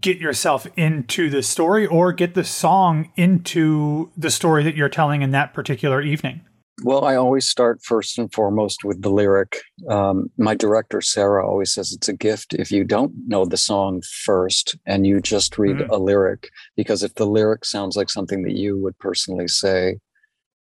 get 0.00 0.18
yourself 0.18 0.66
into 0.76 1.28
the 1.28 1.42
story 1.42 1.86
or 1.86 2.12
get 2.12 2.34
the 2.34 2.44
song 2.44 3.12
into 3.16 4.10
the 4.16 4.30
story 4.30 4.62
that 4.64 4.76
you're 4.76 4.88
telling 4.88 5.22
in 5.22 5.30
that 5.32 5.52
particular 5.52 6.00
evening? 6.00 6.40
Well, 6.82 7.04
I 7.04 7.14
always 7.14 7.48
start 7.48 7.84
first 7.84 8.18
and 8.18 8.32
foremost 8.32 8.82
with 8.82 9.02
the 9.02 9.10
lyric. 9.10 9.60
Um, 9.88 10.30
my 10.36 10.54
director, 10.54 11.00
Sarah, 11.00 11.46
always 11.46 11.72
says 11.72 11.92
it's 11.92 12.08
a 12.08 12.12
gift 12.12 12.52
if 12.52 12.72
you 12.72 12.82
don't 12.82 13.12
know 13.26 13.44
the 13.44 13.56
song 13.56 14.02
first 14.24 14.76
and 14.84 15.06
you 15.06 15.20
just 15.20 15.56
read 15.56 15.76
mm-hmm. 15.76 15.92
a 15.92 15.98
lyric, 15.98 16.50
because 16.76 17.02
if 17.02 17.14
the 17.14 17.26
lyric 17.26 17.64
sounds 17.64 17.96
like 17.96 18.10
something 18.10 18.42
that 18.42 18.56
you 18.56 18.76
would 18.76 18.98
personally 18.98 19.46
say, 19.46 19.98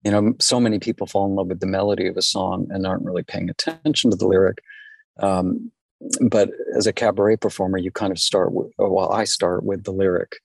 you 0.04 0.12
know, 0.12 0.34
so 0.40 0.60
many 0.60 0.80
people 0.80 1.08
fall 1.08 1.28
in 1.28 1.36
love 1.36 1.48
with 1.48 1.62
the 1.62 1.68
melody 1.68 2.08
of 2.08 2.18
a 2.18 2.22
song 2.22 2.68
and 2.72 2.86
aren't 2.86 3.06
really 3.06 3.24
paying 3.24 3.50
attention 3.50 4.12
to 4.12 4.18
the 4.18 4.28
lyric. 4.28 4.58
Um, 5.20 5.72
but 6.30 6.50
as 6.76 6.88
a 6.88 6.94
cabaret 6.94 7.38
performer, 7.38 7.78
you 7.78 7.92
kind 7.92 8.12
of 8.12 8.20
start 8.20 8.54
with, 8.54 8.72
well, 8.78 9.12
I 9.12 9.24
start 9.26 9.64
with 9.64 9.84
the 9.84 9.92
lyric. 9.92 10.38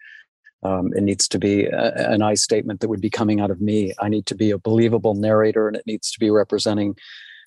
Um, 0.63 0.93
it 0.95 1.03
needs 1.03 1.29
to 1.29 1.39
be 1.39 1.67
a, 1.67 2.11
an 2.11 2.23
I 2.23 2.35
statement 2.35 2.81
that 2.81 2.89
would 2.89 3.01
be 3.01 3.11
coming 3.11 3.41
out 3.41 3.51
of 3.51 3.61
me. 3.61 3.93
I 4.01 4.09
need 4.09 4.27
to 4.27 4.35
be 4.35 4.51
a 4.51 4.59
believable 4.59 5.15
narrator 5.15 5.69
and 5.69 5.77
it 5.77 5.87
needs 5.87 6.11
to 6.13 6.19
be 6.19 6.31
representing 6.31 6.97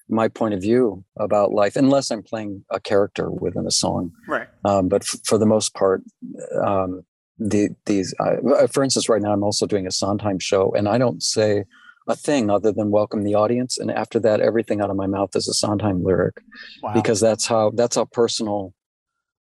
my 0.08 0.28
point 0.28 0.54
of 0.54 0.62
view 0.62 1.04
about 1.18 1.52
life, 1.52 1.76
unless 1.76 2.10
I'm 2.10 2.24
playing 2.24 2.66
a 2.72 2.80
character 2.80 3.30
within 3.30 3.68
a 3.68 3.72
song. 3.72 4.12
Right. 4.28 4.48
Um, 4.66 4.90
but 4.90 5.04
f- 5.04 5.20
for 5.24 5.38
the 5.38 5.46
most 5.46 5.76
part, 5.76 6.02
um, 6.64 7.04
the, 7.38 7.70
these, 7.86 8.14
uh, 8.20 8.68
for 8.68 8.84
instance, 8.84 9.08
right 9.08 9.22
now 9.22 9.34
I'm 9.34 9.44
also 9.44 9.68
doing 9.68 9.86
a 9.86 9.92
Sondheim 9.92 10.40
show 10.40 10.72
and 10.72 10.90
I 10.90 10.98
don't 10.98 11.22
say, 11.22 11.66
a 12.10 12.16
thing 12.16 12.50
other 12.50 12.72
than 12.72 12.90
welcome 12.90 13.24
the 13.24 13.36
audience. 13.36 13.78
And 13.78 13.92
after 13.92 14.20
that, 14.20 14.42
everything 14.42 14.82
out 14.82 14.90
of 14.90 14.96
my 14.98 15.06
mouth 15.06 15.36
is 15.36 15.48
a 15.48 15.54
Sondheim 15.54 16.04
lyric, 16.04 16.42
wow. 16.82 16.94
because 16.94 17.22
that's 17.22 17.46
how 17.46 17.70
that's 17.70 17.96
how 17.96 18.06
personal 18.06 18.74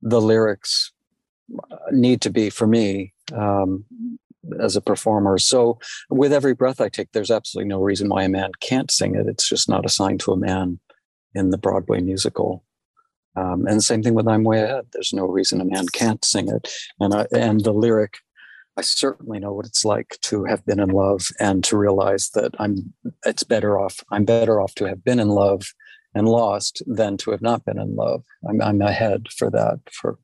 the 0.01 0.21
lyrics 0.21 0.91
uh, 1.71 1.77
need 1.91 2.21
to 2.21 2.29
be 2.29 2.49
for 2.49 2.67
me 2.67 3.13
um, 3.33 3.85
as 4.59 4.75
a 4.75 4.81
performer. 4.81 5.37
So 5.37 5.79
with 6.09 6.33
every 6.33 6.53
breath 6.53 6.81
I 6.81 6.89
take, 6.89 7.13
there's 7.13 7.31
absolutely 7.31 7.69
no 7.69 7.81
reason 7.81 8.09
why 8.09 8.23
a 8.23 8.29
man 8.29 8.51
can't 8.59 8.91
sing 8.91 9.15
it. 9.15 9.27
It's 9.27 9.47
just 9.47 9.69
not 9.69 9.85
assigned 9.85 10.19
to 10.21 10.33
a 10.33 10.37
man 10.37 10.79
in 11.33 11.51
the 11.51 11.57
Broadway 11.57 12.01
musical. 12.01 12.65
Um, 13.37 13.65
and 13.65 13.81
same 13.81 14.03
thing 14.03 14.13
with 14.13 14.27
I'm 14.27 14.43
Way 14.43 14.61
Ahead. 14.61 14.87
There's 14.91 15.13
no 15.13 15.25
reason 15.25 15.61
a 15.61 15.65
man 15.65 15.85
can't 15.93 16.25
sing 16.25 16.49
it. 16.49 16.69
And 16.99 17.13
I, 17.13 17.27
and 17.33 17.63
the 17.63 17.71
lyric 17.71 18.15
I 18.77 18.81
certainly 18.81 19.39
know 19.39 19.53
what 19.53 19.65
it's 19.65 19.83
like 19.83 20.17
to 20.21 20.45
have 20.45 20.65
been 20.65 20.79
in 20.79 20.89
love 20.89 21.27
and 21.39 21.63
to 21.65 21.77
realize 21.77 22.29
that 22.35 22.55
I'm 22.57 22.93
it's 23.25 23.43
better 23.43 23.77
off 23.77 24.03
I'm 24.11 24.25
better 24.25 24.61
off 24.61 24.73
to 24.75 24.85
have 24.85 25.03
been 25.03 25.19
in 25.19 25.29
love 25.29 25.63
and 26.13 26.27
lost 26.27 26.81
than 26.85 27.17
to 27.17 27.31
have 27.31 27.41
not 27.41 27.65
been 27.65 27.79
in 27.79 27.95
love. 27.95 28.23
I'm, 28.47 28.61
I'm 28.61 28.81
ahead 28.81 29.27
for 29.37 29.49
that. 29.51 29.79
For 29.91 30.19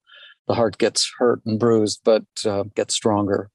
the 0.48 0.54
heart 0.54 0.78
gets 0.78 1.12
hurt 1.18 1.42
and 1.46 1.60
bruised, 1.60 2.02
but 2.04 2.26
uh, 2.46 2.64
gets 2.76 2.94
stronger. 2.94 3.50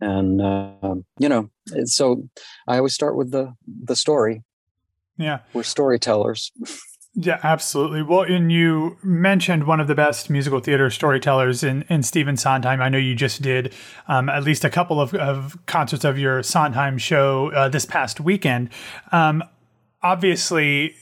And 0.00 0.40
uh, 0.40 0.96
you 1.18 1.28
know, 1.28 1.50
so 1.84 2.28
I 2.66 2.78
always 2.78 2.94
start 2.94 3.16
with 3.16 3.30
the 3.30 3.54
the 3.66 3.96
story. 3.96 4.42
Yeah, 5.16 5.40
we're 5.52 5.62
storytellers. 5.62 6.50
Yeah, 7.16 7.38
absolutely. 7.44 8.02
Well, 8.02 8.22
and 8.22 8.50
you 8.50 8.96
mentioned 9.04 9.68
one 9.68 9.78
of 9.78 9.86
the 9.86 9.94
best 9.94 10.30
musical 10.30 10.58
theater 10.58 10.90
storytellers 10.90 11.62
in, 11.62 11.84
in 11.88 12.02
Stephen 12.02 12.36
Sondheim. 12.36 12.82
I 12.82 12.88
know 12.88 12.98
you 12.98 13.14
just 13.14 13.40
did 13.40 13.72
um, 14.08 14.28
at 14.28 14.42
least 14.42 14.64
a 14.64 14.70
couple 14.70 15.00
of, 15.00 15.14
of, 15.14 15.56
concerts 15.66 16.04
of 16.04 16.18
your 16.18 16.42
Sondheim 16.42 16.98
show 16.98 17.52
uh, 17.52 17.68
this 17.68 17.84
past 17.84 18.20
weekend. 18.20 18.68
Um, 19.12 19.44
obviously, 20.02 20.96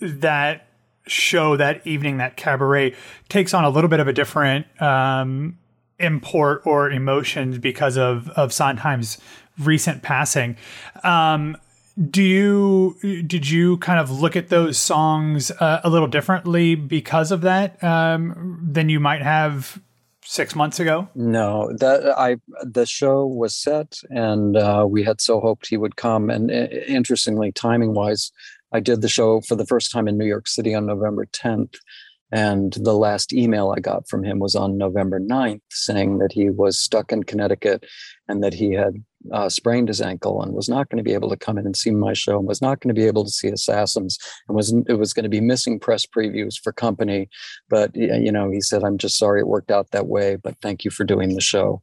that 0.00 0.68
show, 1.08 1.56
that 1.56 1.84
evening, 1.84 2.18
that 2.18 2.36
cabaret 2.36 2.94
takes 3.28 3.52
on 3.52 3.64
a 3.64 3.70
little 3.70 3.90
bit 3.90 3.98
of 3.98 4.06
a 4.06 4.12
different 4.12 4.66
um, 4.80 5.58
import 5.98 6.62
or 6.64 6.88
emotions 6.88 7.58
because 7.58 7.98
of, 7.98 8.28
of 8.30 8.52
Sondheim's 8.52 9.18
recent 9.58 10.02
passing. 10.02 10.56
Um, 11.02 11.56
do 12.10 12.22
you 12.22 13.22
did 13.26 13.48
you 13.48 13.76
kind 13.78 14.00
of 14.00 14.10
look 14.10 14.36
at 14.36 14.48
those 14.48 14.78
songs 14.78 15.50
uh, 15.50 15.80
a 15.84 15.90
little 15.90 16.08
differently 16.08 16.74
because 16.74 17.30
of 17.30 17.42
that 17.42 17.82
um, 17.82 18.58
than 18.62 18.88
you 18.88 18.98
might 19.00 19.22
have 19.22 19.80
six 20.24 20.54
months 20.54 20.80
ago? 20.80 21.08
No, 21.14 21.72
that 21.78 22.14
I 22.16 22.36
the 22.62 22.86
show 22.86 23.26
was 23.26 23.54
set, 23.54 23.98
and 24.10 24.56
uh, 24.56 24.86
we 24.88 25.02
had 25.02 25.20
so 25.20 25.40
hoped 25.40 25.68
he 25.68 25.76
would 25.76 25.96
come. 25.96 26.30
And 26.30 26.50
uh, 26.50 26.68
interestingly, 26.86 27.52
timing 27.52 27.94
wise, 27.94 28.32
I 28.72 28.80
did 28.80 29.02
the 29.02 29.08
show 29.08 29.40
for 29.42 29.54
the 29.54 29.66
first 29.66 29.92
time 29.92 30.08
in 30.08 30.16
New 30.16 30.26
York 30.26 30.48
City 30.48 30.74
on 30.74 30.86
November 30.86 31.26
10th. 31.26 31.76
And 32.34 32.72
the 32.72 32.94
last 32.94 33.34
email 33.34 33.74
I 33.76 33.80
got 33.80 34.08
from 34.08 34.24
him 34.24 34.38
was 34.38 34.54
on 34.54 34.78
November 34.78 35.20
9th 35.20 35.60
saying 35.70 36.16
that 36.18 36.32
he 36.32 36.48
was 36.48 36.80
stuck 36.80 37.12
in 37.12 37.24
Connecticut 37.24 37.84
and 38.28 38.42
that 38.42 38.54
he 38.54 38.72
had 38.72 38.94
uh, 39.32 39.48
sprained 39.48 39.88
his 39.88 40.00
ankle 40.00 40.42
and 40.42 40.52
was 40.52 40.68
not 40.68 40.88
going 40.88 40.98
to 40.98 41.04
be 41.04 41.14
able 41.14 41.30
to 41.30 41.36
come 41.36 41.58
in 41.58 41.66
and 41.66 41.76
see 41.76 41.90
my 41.90 42.12
show 42.12 42.38
and 42.38 42.46
was 42.46 42.62
not 42.62 42.80
going 42.80 42.94
to 42.94 43.00
be 43.00 43.06
able 43.06 43.24
to 43.24 43.30
see 43.30 43.48
Assassins 43.48 44.18
and 44.48 44.56
was 44.56 44.74
it 44.88 44.98
was 44.98 45.12
going 45.12 45.24
to 45.24 45.28
be 45.28 45.40
missing 45.40 45.78
press 45.78 46.06
previews 46.06 46.54
for 46.62 46.72
company. 46.72 47.28
But 47.68 47.94
you 47.94 48.32
know, 48.32 48.50
he 48.50 48.60
said, 48.60 48.84
"I'm 48.84 48.98
just 48.98 49.18
sorry 49.18 49.40
it 49.40 49.48
worked 49.48 49.70
out 49.70 49.90
that 49.90 50.06
way, 50.06 50.36
but 50.36 50.56
thank 50.62 50.84
you 50.84 50.90
for 50.90 51.04
doing 51.04 51.34
the 51.34 51.40
show." 51.40 51.82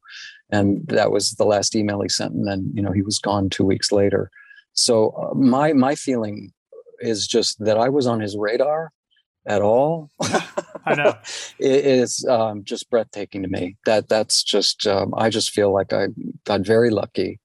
And 0.51 0.85
that 0.87 1.11
was 1.11 1.31
the 1.33 1.45
last 1.45 1.75
email 1.75 2.01
he 2.01 2.09
sent, 2.09 2.33
and 2.33 2.47
then 2.47 2.71
you 2.73 2.81
know 2.81 2.91
he 2.91 3.01
was 3.01 3.19
gone 3.19 3.49
two 3.49 3.65
weeks 3.65 3.91
later. 3.91 4.31
So 4.73 5.09
uh, 5.11 5.35
my 5.35 5.73
my 5.73 5.95
feeling 5.95 6.51
is 6.99 7.27
just 7.27 7.63
that 7.63 7.77
I 7.77 7.89
was 7.89 8.07
on 8.07 8.19
his 8.19 8.35
radar 8.37 8.91
at 9.47 9.61
all. 9.61 10.09
I 10.85 10.95
know 10.95 11.13
it 11.59 11.85
is 11.85 12.25
um, 12.25 12.63
just 12.63 12.89
breathtaking 12.89 13.43
to 13.43 13.47
me. 13.47 13.77
That 13.85 14.09
that's 14.09 14.43
just 14.43 14.87
um, 14.87 15.13
I 15.15 15.29
just 15.29 15.51
feel 15.51 15.73
like 15.73 15.93
I 15.93 16.07
got 16.45 16.61
very 16.61 16.89
lucky, 16.89 17.39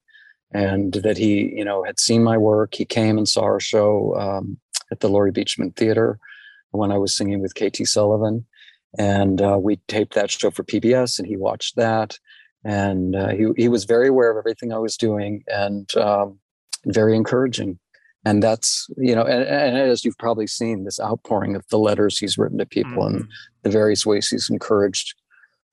and 0.53 0.93
that 0.93 1.17
he 1.17 1.53
you 1.55 1.65
know 1.65 1.85
had 1.85 1.99
seen 2.01 2.23
my 2.23 2.37
work. 2.37 2.75
He 2.75 2.85
came 2.85 3.19
and 3.19 3.29
saw 3.29 3.43
our 3.43 3.61
show 3.61 4.17
um, 4.17 4.59
at 4.91 5.01
the 5.01 5.09
Laurie 5.09 5.33
Beechman 5.33 5.75
Theater 5.77 6.19
when 6.71 6.91
I 6.91 6.99
was 6.99 7.17
singing 7.17 7.41
with 7.41 7.55
KT 7.55 7.87
Sullivan, 7.87 8.47
and 8.99 9.41
uh, 9.41 9.59
we 9.61 9.77
taped 9.89 10.15
that 10.15 10.31
show 10.31 10.51
for 10.51 10.65
PBS, 10.65 11.19
and 11.19 11.29
he 11.29 11.37
watched 11.37 11.77
that, 11.77 12.19
and 12.65 13.17
uh, 13.17 13.29
he 13.29 13.47
he 13.57 13.69
was 13.69 13.85
very 13.85 14.09
aware 14.09 14.31
of 14.31 14.39
everything 14.39 14.73
I 14.73 14.79
was 14.79 14.97
doing 14.97 15.45
and 15.49 15.95
um, 15.97 16.39
very 16.87 17.17
encouraging 17.17 17.79
and 18.25 18.43
that's 18.43 18.89
you 18.97 19.15
know 19.15 19.23
and, 19.23 19.45
and, 19.45 19.77
as 19.77 20.05
you've 20.05 20.19
probably 20.19 20.47
seen 20.47 20.85
this 20.85 21.01
outpouring 21.01 21.55
of 21.55 21.67
the 21.69 21.79
letters 21.79 22.19
he's 22.19 22.39
written 22.39 22.59
to 22.59 22.67
people 22.67 23.05
mm-hmm. 23.05 23.17
and 23.17 23.29
the 23.63 23.71
various 23.71 24.05
ways 24.07 24.29
he's 24.29 24.51
encouraged 24.51 25.15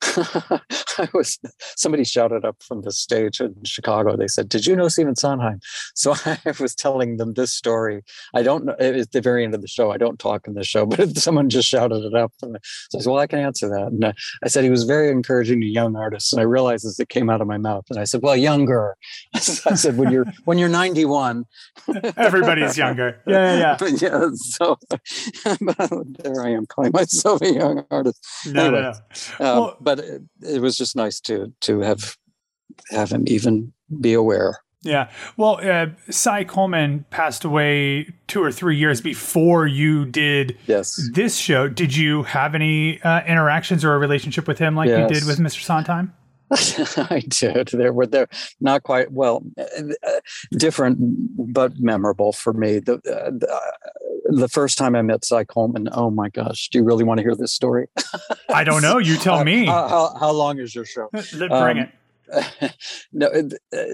I 0.02 1.08
was 1.14 1.40
somebody 1.76 2.04
shouted 2.04 2.44
up 2.44 2.62
from 2.62 2.82
the 2.82 2.92
stage 2.92 3.40
in 3.40 3.56
Chicago. 3.64 4.18
They 4.18 4.28
said, 4.28 4.50
"Did 4.50 4.66
you 4.66 4.76
know 4.76 4.88
Stephen 4.88 5.16
Sondheim?" 5.16 5.60
So 5.96 6.16
I 6.26 6.38
was 6.60 6.76
telling 6.76 7.18
them 7.18 7.34
this 7.34 7.54
story. 7.54 8.04
I 8.34 8.42
don't 8.42 8.66
know 8.66 8.76
at 8.80 9.12
the 9.12 9.22
very 9.22 9.44
end 9.44 9.54
of 9.54 9.62
the 9.62 9.68
show. 9.68 9.92
I 9.92 9.98
don't 9.98 10.20
talk 10.20 10.48
in 10.48 10.54
the 10.54 10.64
show, 10.64 10.86
but 10.88 11.18
someone 11.18 11.50
just 11.50 11.68
shouted 11.68 12.04
it 12.04 12.16
up. 12.16 12.34
And 12.42 12.58
so 12.90 12.98
I 12.98 13.02
said, 13.02 13.10
"Well, 13.10 13.20
I 13.20 13.28
can 13.28 13.40
answer 13.40 13.70
that." 13.70 13.88
And 13.88 14.06
I 14.44 14.48
said 14.48 14.64
he 14.64 14.70
was 14.70 14.84
very 14.84 15.10
encouraging 15.10 15.62
to 15.62 15.68
young 15.68 15.96
artists, 15.96 16.34
and 16.34 16.40
I 16.40 16.46
realized 16.46 16.86
as 16.86 17.00
it 17.00 17.10
came 17.10 17.30
out 17.30 17.42
of 17.42 17.48
my 17.48 17.58
mouth. 17.58 17.86
And 17.90 18.00
I 18.00 18.06
said, 18.06 18.22
"Well, 18.22 18.36
younger." 18.36 18.96
I 19.36 19.40
said, 19.40 19.98
"When 19.98 20.12
you're 20.12 20.26
when 20.46 20.58
you're 20.58 20.70
91, 20.70 21.46
everybody's 22.18 22.78
younger." 22.78 23.22
Yeah, 23.28 23.54
yeah, 23.54 23.60
yeah. 23.60 23.78
But 23.80 24.02
yeah. 24.02 24.30
So 24.36 24.78
there 26.24 26.44
I 26.44 26.50
am 26.50 26.66
calling 26.66 26.92
myself 26.92 27.42
a 27.42 27.52
young 27.52 27.86
artist. 27.92 28.20
No, 28.48 28.66
anyway, 28.66 28.82
no, 28.82 28.92
no. 29.40 29.46
Um, 29.46 29.58
well, 29.58 29.78
but 29.80 29.91
it, 30.00 30.22
it, 30.42 30.62
was 30.62 30.78
just 30.78 30.96
nice 30.96 31.20
to 31.22 31.54
to 31.62 31.80
have 31.82 32.18
have 32.90 33.12
him 33.12 33.24
even 33.28 33.74
be 34.00 34.14
aware. 34.14 34.60
Yeah. 34.84 35.12
Well, 35.38 35.60
uh, 35.62 35.88
Cy 36.10 36.44
Coleman 36.44 37.06
passed 37.12 37.44
away 37.44 38.08
two 38.28 38.42
or 38.44 38.52
three 38.52 38.78
years 38.78 39.00
before 39.00 39.68
you 39.68 40.06
did 40.06 40.58
yes. 40.66 41.00
this 41.14 41.38
show. 41.38 41.68
Did 41.68 41.96
you 41.96 42.24
have 42.24 42.56
any 42.56 43.00
uh, 43.04 43.22
interactions 43.26 43.86
or 43.86 43.94
a 43.94 44.00
relationship 44.00 44.48
with 44.48 44.58
him 44.58 44.76
like 44.76 44.90
yes. 44.90 45.08
you 45.10 45.20
did 45.20 45.28
with 45.28 45.38
Mr. 45.38 45.62
Sondheim? 45.62 46.14
I 46.98 47.24
did. 47.28 47.70
There 47.70 47.94
were 47.94 48.06
there 48.06 48.28
not 48.60 48.84
quite 48.84 49.12
well, 49.12 49.44
uh, 49.58 49.64
different 50.52 50.98
but 51.54 51.80
memorable 51.80 52.34
for 52.34 52.54
me. 52.54 52.80
The, 52.80 52.96
uh, 52.96 53.32
the, 53.32 53.48
uh, 53.52 54.38
the 54.38 54.50
first 54.50 54.78
time 54.78 54.96
I 54.96 55.02
met 55.02 55.24
Cy 55.24 55.46
Coleman, 55.46 55.88
oh 55.94 56.10
my 56.10 56.30
gosh, 56.30 56.70
do 56.70 56.80
you 56.80 56.84
really 56.84 57.04
want 57.04 57.20
to 57.20 57.24
hear 57.24 57.36
this 57.36 57.54
story? 57.54 57.88
I 58.50 58.64
don't 58.64 58.82
know. 58.82 58.98
You 58.98 59.18
tell 59.18 59.44
me. 59.44 59.66
How, 59.66 59.88
how, 59.88 60.16
how 60.20 60.32
long 60.32 60.60
is 60.60 60.76
your 60.76 60.86
show? 60.86 61.10
Bring 61.12 61.52
um, 61.52 61.78
it. 61.78 61.92
no, 63.12 63.30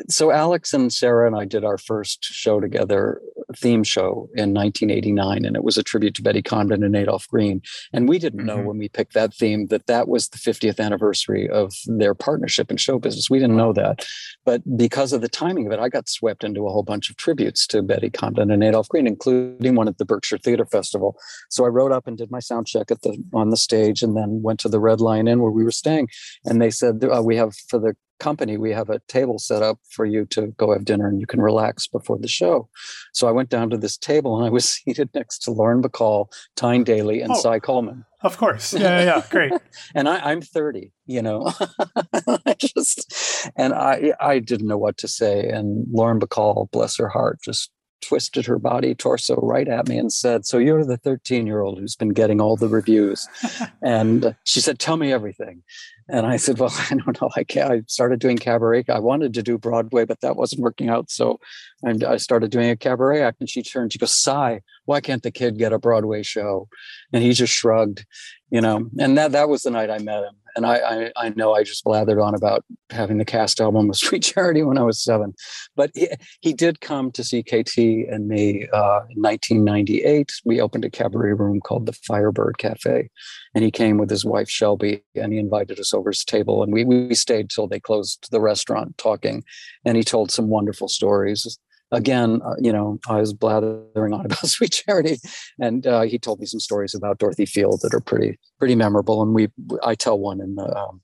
so 0.09 0.31
Alex 0.31 0.73
and 0.73 0.91
Sarah 0.93 1.27
and 1.27 1.35
I 1.35 1.45
did 1.45 1.63
our 1.63 1.77
first 1.77 2.23
show 2.23 2.59
together, 2.59 3.21
theme 3.55 3.83
show 3.83 4.29
in 4.35 4.53
1989, 4.53 5.45
and 5.45 5.55
it 5.55 5.63
was 5.63 5.77
a 5.77 5.83
tribute 5.83 6.15
to 6.15 6.21
Betty 6.21 6.41
Comden 6.41 6.83
and 6.83 6.95
Adolph 6.95 7.27
Green. 7.27 7.61
And 7.93 8.07
we 8.09 8.19
didn't 8.19 8.39
mm-hmm. 8.39 8.47
know 8.47 8.61
when 8.61 8.77
we 8.77 8.89
picked 8.89 9.13
that 9.13 9.33
theme 9.33 9.67
that 9.67 9.87
that 9.87 10.07
was 10.07 10.29
the 10.29 10.37
50th 10.37 10.79
anniversary 10.79 11.49
of 11.49 11.73
their 11.85 12.13
partnership 12.13 12.69
in 12.69 12.77
show 12.77 12.99
business. 12.99 13.29
We 13.29 13.39
didn't 13.39 13.57
know 13.57 13.73
that, 13.73 14.05
but 14.45 14.61
because 14.77 15.13
of 15.13 15.21
the 15.21 15.29
timing 15.29 15.67
of 15.67 15.73
it, 15.73 15.79
I 15.79 15.89
got 15.89 16.09
swept 16.09 16.43
into 16.43 16.67
a 16.67 16.71
whole 16.71 16.83
bunch 16.83 17.09
of 17.09 17.17
tributes 17.17 17.65
to 17.67 17.81
Betty 17.81 18.09
Comden 18.09 18.51
and 18.51 18.63
Adolph 18.63 18.89
Green, 18.89 19.07
including 19.07 19.75
one 19.75 19.87
at 19.87 19.97
the 19.97 20.05
Berkshire 20.05 20.37
Theater 20.37 20.65
Festival. 20.65 21.17
So 21.49 21.65
I 21.65 21.69
rode 21.69 21.91
up 21.91 22.07
and 22.07 22.17
did 22.17 22.31
my 22.31 22.39
sound 22.39 22.67
check 22.67 22.91
at 22.91 23.01
the 23.01 23.17
on 23.33 23.49
the 23.49 23.57
stage, 23.57 24.03
and 24.03 24.15
then 24.15 24.41
went 24.41 24.59
to 24.61 24.69
the 24.69 24.79
Red 24.79 25.01
Lion 25.01 25.27
Inn 25.27 25.41
where 25.41 25.51
we 25.51 25.63
were 25.63 25.71
staying, 25.71 26.09
and 26.45 26.61
they 26.61 26.69
said 26.69 27.03
uh, 27.03 27.21
we 27.23 27.35
have 27.37 27.55
for 27.69 27.79
the 27.79 27.95
company, 28.19 28.57
we 28.57 28.71
have 28.71 28.89
a 28.89 29.00
table 29.07 29.39
set 29.39 29.62
up 29.62 29.79
for 29.89 30.05
you 30.05 30.25
to 30.27 30.47
go 30.57 30.74
have 30.74 30.86
dinner 30.86 31.07
and 31.07 31.19
you 31.19 31.27
can 31.27 31.41
relax 31.41 31.88
before 31.88 32.17
the 32.17 32.27
show. 32.27 32.69
So 33.13 33.27
I 33.27 33.31
went 33.31 33.50
down 33.50 33.69
to 33.69 33.77
this 33.77 33.97
table 33.97 34.38
and 34.38 34.45
I 34.45 34.50
was 34.50 34.65
seated 34.69 35.09
next 35.13 35.39
to 35.43 35.51
Lauren 35.51 35.81
Bacall, 35.81 36.31
Tyne 36.55 36.83
Daly, 36.83 37.21
and 37.21 37.31
oh, 37.31 37.39
Cy 37.39 37.59
Coleman. 37.59 38.05
Of 38.21 38.38
course. 38.38 38.74
Yeah, 38.74 39.00
yeah, 39.00 39.03
yeah. 39.03 39.24
Great. 39.29 39.53
and 39.95 40.09
I, 40.09 40.31
am 40.31 40.41
30, 40.41 40.91
you 41.05 41.21
know. 41.21 41.51
I 42.45 42.55
just 42.57 43.50
and 43.55 43.74
I 43.74 44.13
I 44.19 44.39
didn't 44.39 44.67
know 44.67 44.77
what 44.77 44.97
to 44.97 45.07
say. 45.07 45.47
And 45.50 45.86
Lauren 45.91 46.19
Bacall, 46.19 46.71
bless 46.71 46.97
her 46.97 47.09
heart, 47.09 47.39
just 47.43 47.71
twisted 48.01 48.45
her 48.45 48.59
body 48.59 48.95
torso 48.95 49.35
right 49.35 49.67
at 49.67 49.87
me 49.87 49.97
and 49.97 50.11
said, 50.11 50.45
So 50.45 50.57
you're 50.57 50.85
the 50.85 50.97
13 50.97 51.47
year 51.47 51.61
old 51.61 51.79
who's 51.79 51.95
been 51.95 52.13
getting 52.13 52.39
all 52.39 52.55
the 52.55 52.67
reviews. 52.67 53.27
and 53.81 54.35
she 54.43 54.61
said, 54.61 54.79
Tell 54.79 54.97
me 54.97 55.11
everything. 55.11 55.63
And 56.09 56.25
I 56.25 56.37
said, 56.37 56.59
Well, 56.59 56.73
I 56.91 56.95
don't 56.95 57.21
know. 57.21 57.29
I, 57.35 57.43
can't. 57.43 57.71
I 57.71 57.81
started 57.87 58.19
doing 58.19 58.37
cabaret. 58.37 58.85
I 58.89 58.99
wanted 58.99 59.33
to 59.35 59.43
do 59.43 59.57
Broadway, 59.57 60.05
but 60.05 60.21
that 60.21 60.35
wasn't 60.35 60.61
working 60.61 60.89
out. 60.89 61.09
So 61.09 61.39
and 61.83 62.03
I 62.03 62.17
started 62.17 62.51
doing 62.51 62.69
a 62.69 62.75
cabaret 62.75 63.21
act. 63.21 63.39
And 63.39 63.49
she 63.49 63.61
turned, 63.61 63.93
she 63.93 63.99
goes, 63.99 64.15
Cy, 64.15 64.61
why 64.85 65.01
can't 65.01 65.23
the 65.23 65.31
kid 65.31 65.57
get 65.57 65.73
a 65.73 65.79
Broadway 65.79 66.23
show? 66.23 66.67
And 67.13 67.23
he 67.23 67.33
just 67.33 67.53
shrugged, 67.53 68.05
you 68.49 68.61
know. 68.61 68.89
And 68.99 69.17
that 69.17 69.31
that 69.33 69.49
was 69.49 69.63
the 69.63 69.71
night 69.71 69.89
I 69.89 69.99
met 69.99 70.23
him 70.23 70.35
and 70.57 70.65
I, 70.65 70.75
I, 70.77 71.11
I 71.15 71.29
know 71.29 71.53
I 71.53 71.63
just 71.63 71.85
blathered 71.85 72.21
on 72.21 72.33
about 72.33 72.65
having 72.89 73.19
the 73.19 73.25
cast 73.25 73.61
album 73.61 73.87
with 73.87 73.97
Sweet 73.97 74.23
Charity 74.23 74.63
when 74.63 74.77
I 74.77 74.83
was 74.83 75.01
seven, 75.01 75.35
but 75.75 75.91
he, 75.93 76.09
he 76.41 76.53
did 76.53 76.81
come 76.81 77.11
to 77.11 77.23
see 77.23 77.43
KT 77.43 77.77
and 77.77 78.27
me 78.27 78.67
uh, 78.73 79.01
in 79.09 79.21
1998. 79.21 80.33
We 80.43 80.59
opened 80.59 80.83
a 80.83 80.89
cabaret 80.89 81.33
room 81.33 81.61
called 81.61 81.85
the 81.85 81.93
Firebird 81.93 82.57
Cafe, 82.57 83.09
and 83.53 83.63
he 83.63 83.71
came 83.71 83.97
with 83.97 84.09
his 84.09 84.25
wife 84.25 84.49
Shelby, 84.49 85.03
and 85.15 85.31
he 85.31 85.39
invited 85.39 85.79
us 85.79 85.93
over 85.93 86.09
his 86.09 86.25
table, 86.25 86.63
and 86.63 86.73
we 86.73 86.83
we 86.83 87.13
stayed 87.13 87.49
till 87.49 87.67
they 87.67 87.79
closed 87.79 88.27
the 88.31 88.41
restaurant 88.41 88.97
talking, 88.97 89.43
and 89.85 89.95
he 89.95 90.03
told 90.03 90.31
some 90.31 90.49
wonderful 90.49 90.87
stories 90.87 91.59
again, 91.91 92.41
uh, 92.44 92.56
you 92.60 92.72
know, 92.72 93.00
I 93.08 93.20
was 93.20 93.34
blathering 93.34 94.13
on 94.13 94.25
about 94.25 94.48
Sweet 94.48 94.72
Charity, 94.72 95.17
and 95.60 95.86
uh, 95.86 96.01
he 96.01 96.20
told 96.20 96.39
me 96.39 96.46
some 96.46 96.60
stories 96.60 96.94
about 96.94 97.20
Dorothy 97.20 97.46
Field 97.46 97.82
that 97.84 97.94
are 97.94 98.01
pretty 98.01 98.39
pretty 98.60 98.75
memorable, 98.75 99.22
and 99.22 99.34
we 99.34 99.50
I 99.84 99.96
tell 99.96 100.20
one 100.20 100.41
in 100.41 100.56
the 100.56 100.75
um, 100.75 101.01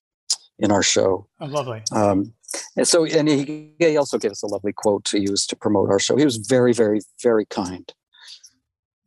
in 0.60 0.72
our 0.72 0.84
show. 0.84 1.28
Oh, 1.40 1.46
lovely. 1.46 1.82
Um, 1.92 2.34
and 2.78 2.88
so, 2.88 3.06
and 3.06 3.28
he, 3.28 3.74
he 3.80 3.98
also 3.98 4.18
gave 4.18 4.32
us 4.32 4.44
a 4.44 4.48
lovely 4.48 4.74
quote 4.74 5.06
to 5.06 5.20
use 5.20 5.48
to 5.48 5.56
promote 5.56 5.90
our 5.90 6.00
show. 6.00 6.16
He 6.16 6.26
was 6.26 6.38
very, 6.38 6.72
very, 6.72 7.02
very 7.22 7.46
kind. 7.46 7.92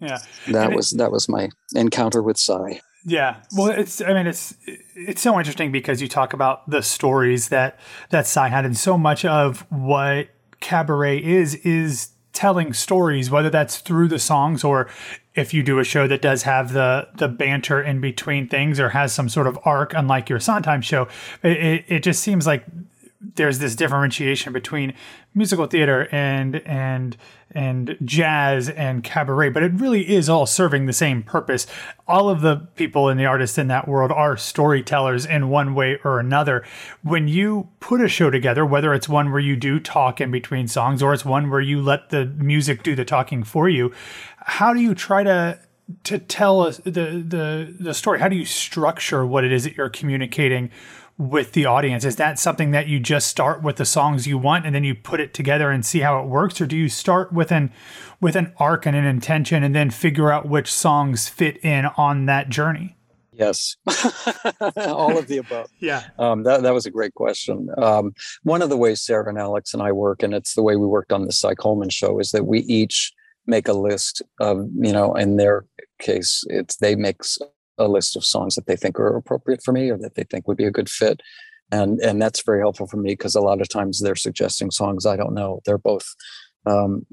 Yeah, 0.01 0.19
that 0.49 0.67
and 0.67 0.77
was 0.77 0.93
it, 0.93 0.99
that 0.99 1.11
was 1.11 1.29
my 1.29 1.49
encounter 1.75 2.23
with 2.23 2.37
Cy. 2.37 2.81
Yeah, 3.07 3.37
well, 3.57 3.69
it's 3.69 4.03
I 4.03 4.13
mean 4.13 4.27
it's 4.27 4.55
it's 4.95 5.23
so 5.23 5.39
interesting 5.39 5.73
because 5.73 6.03
you 6.03 6.09
talk 6.09 6.33
about 6.33 6.69
the 6.69 6.83
stories 6.83 7.49
that 7.49 7.79
that 8.11 8.27
Cy 8.27 8.49
had, 8.49 8.67
and 8.67 8.77
so 8.77 8.99
much 8.99 9.25
of 9.25 9.61
what 9.71 10.29
cabaret 10.67 11.23
is 11.23 11.55
is 11.57 12.09
telling 12.33 12.73
stories 12.73 13.31
whether 13.31 13.49
that's 13.49 13.79
through 13.79 14.09
the 14.09 14.19
songs 14.19 14.65
or 14.65 14.89
if 15.37 15.55
you 15.55 15.63
do 15.63 15.79
a 15.79 15.85
show 15.85 16.09
that 16.09 16.21
does 16.21 16.43
have 16.43 16.73
the 16.73 17.09
the 17.15 17.29
banter 17.29 17.81
in 17.81 18.01
between 18.01 18.49
things 18.49 18.81
or 18.81 18.89
has 18.89 19.13
some 19.13 19.29
sort 19.29 19.47
of 19.47 19.57
arc 19.65 19.95
unlike 19.95 20.29
your 20.29 20.41
Sondheim 20.41 20.83
show 20.83 21.07
it, 21.45 21.53
it, 21.53 21.85
it 21.87 22.03
just 22.03 22.21
seems 22.21 22.49
like 22.49 22.65
there's 23.35 23.59
this 23.59 23.75
differentiation 23.75 24.53
between 24.53 24.95
musical 25.35 25.67
theater 25.67 26.09
and 26.13 26.57
and 26.67 27.17
and 27.51 27.97
jazz 28.05 28.69
and 28.69 29.05
cabaret 29.05 29.51
but 29.51 29.63
it 29.63 29.73
really 29.75 30.09
is 30.09 30.29
all 30.29 30.47
serving 30.47 30.87
the 30.87 30.93
same 30.93 31.23
purpose. 31.23 31.67
All 32.07 32.29
of 32.29 32.41
the 32.41 32.57
people 32.77 33.09
and 33.09 33.19
the 33.19 33.27
artists 33.27 33.59
in 33.59 33.69
that 33.69 33.89
world 33.89 34.13
are 34.13 34.37
storytellers 34.37 35.27
in 35.27 35.49
one 35.49 35.75
way 35.75 35.99
or 36.05 36.21
another. 36.21 36.65
When 37.03 37.29
you 37.29 37.69
put 37.81 38.01
a 38.01 38.09
show 38.09 38.31
together 38.31 38.65
whether 38.65 38.95
it's 38.95 39.09
one 39.09 39.31
where 39.31 39.41
you 39.41 39.57
do 39.57 39.81
talk 39.81 40.21
in 40.21 40.31
between 40.31 40.69
songs 40.69 41.03
or 41.03 41.13
it's 41.13 41.25
one 41.25 41.51
where 41.51 41.61
you 41.61 41.83
let 41.83 42.11
the 42.11 42.27
music 42.27 42.83
do 42.83 42.95
the 42.95 43.05
talking 43.05 43.43
for 43.43 43.69
you 43.69 43.93
how 44.47 44.73
do 44.73 44.81
you 44.81 44.95
try 44.95 45.25
to 45.25 45.59
to 46.05 46.19
tell 46.19 46.61
us 46.61 46.79
the 46.79 46.91
the 47.27 47.75
the 47.79 47.95
story? 47.95 48.21
How 48.21 48.29
do 48.29 48.37
you 48.37 48.45
structure 48.45 49.27
what 49.27 49.45
it 49.45 49.53
is 49.53 49.65
that 49.65 49.77
you're 49.77 49.89
communicating 49.89 50.71
with 51.19 51.53
the 51.53 51.67
audience? 51.67 52.05
Is 52.05 52.17
that 52.17 52.39
something 52.39 52.71
that 52.73 52.89
you 52.89 53.01
just 53.01 53.27
start 53.27 53.63
with 53.63 53.77
the 53.77 53.85
songs 53.85 54.27
you 54.27 54.39
want 54.39 54.67
and 54.67 54.75
then 54.75 54.85
you 54.85 54.95
put 54.95 55.21
it 55.21 55.33
together 55.33 55.71
and 55.71 55.85
see 55.85 56.01
how 56.01 56.21
it 56.21 56.27
works, 56.27 56.61
or 56.61 56.67
do 56.67 56.77
you 56.77 56.89
start 56.89 57.33
with 57.33 57.51
an 57.51 57.73
with 58.21 58.37
an 58.37 58.53
arc 58.59 58.87
and 58.87 58.97
an 58.97 59.05
intention 59.05 59.63
and 59.63 59.75
then 59.75 59.91
figure 59.91 60.31
out 60.31 60.49
which 60.49 60.73
songs 60.73 61.29
fit 61.29 61.63
in 61.65 61.87
on 61.97 62.27
that 62.27 62.49
journey? 62.49 62.97
Yes, 63.33 63.77
all 64.77 65.19
of 65.19 65.27
the 65.27 65.39
above. 65.39 65.69
yeah, 65.79 66.05
um, 66.19 66.43
that 66.45 66.63
that 66.63 66.73
was 66.73 66.87
a 66.87 66.91
great 66.91 67.15
question. 67.15 67.69
Um, 67.77 68.15
one 68.45 68.63
of 68.63 68.71
the 68.71 68.79
ways 68.79 69.03
Sarah 69.03 69.29
and 69.29 69.39
Alex 69.39 69.75
and 69.75 69.83
I 69.83 69.93
work, 69.93 70.23
and 70.23 70.33
it's 70.33 70.55
the 70.55 70.63
way 70.63 70.77
we 70.77 70.87
worked 70.87 71.13
on 71.13 71.27
the 71.27 71.33
Cy 71.33 71.55
Coleman 71.55 71.91
show, 71.91 72.19
is 72.19 72.31
that 72.31 72.47
we 72.47 72.61
each 72.61 73.13
make 73.47 73.69
a 73.69 73.75
list 73.75 74.23
of 74.41 74.67
you 74.75 74.93
know 74.93 75.15
in 75.15 75.37
their 75.37 75.65
case 75.99 76.45
it's 76.49 76.77
they 76.77 76.95
make 76.95 77.23
a 77.79 77.89
list 77.89 78.17
of 78.17 78.25
songs 78.25 78.55
that 78.55 78.67
they 78.67 78.77
think 78.77 78.99
are 78.99 79.17
appropriate 79.17 79.63
for 79.65 79.73
me 79.73 79.91
or 79.91 79.99
that 79.99 80.15
they 80.15 80.25
think 80.25 80.47
would 80.47 80.57
be 80.57 80.65
a 80.65 80.71
good 80.71 80.89
fit. 80.89 81.21
And 81.73 81.99
and 82.01 82.23
that's 82.23 82.43
very 82.43 82.61
helpful 82.61 82.87
for 82.87 82.97
me 82.97 83.13
because 83.13 83.35
a 83.35 83.41
lot 83.41 83.61
of 83.61 83.69
times 83.69 84.01
they're 84.01 84.15
suggesting 84.15 84.71
songs 84.71 85.05
i 85.05 85.17
don't 85.17 85.35
know. 85.35 85.61
They're 85.65 85.79
both 85.79 86.07
um, 86.65 87.07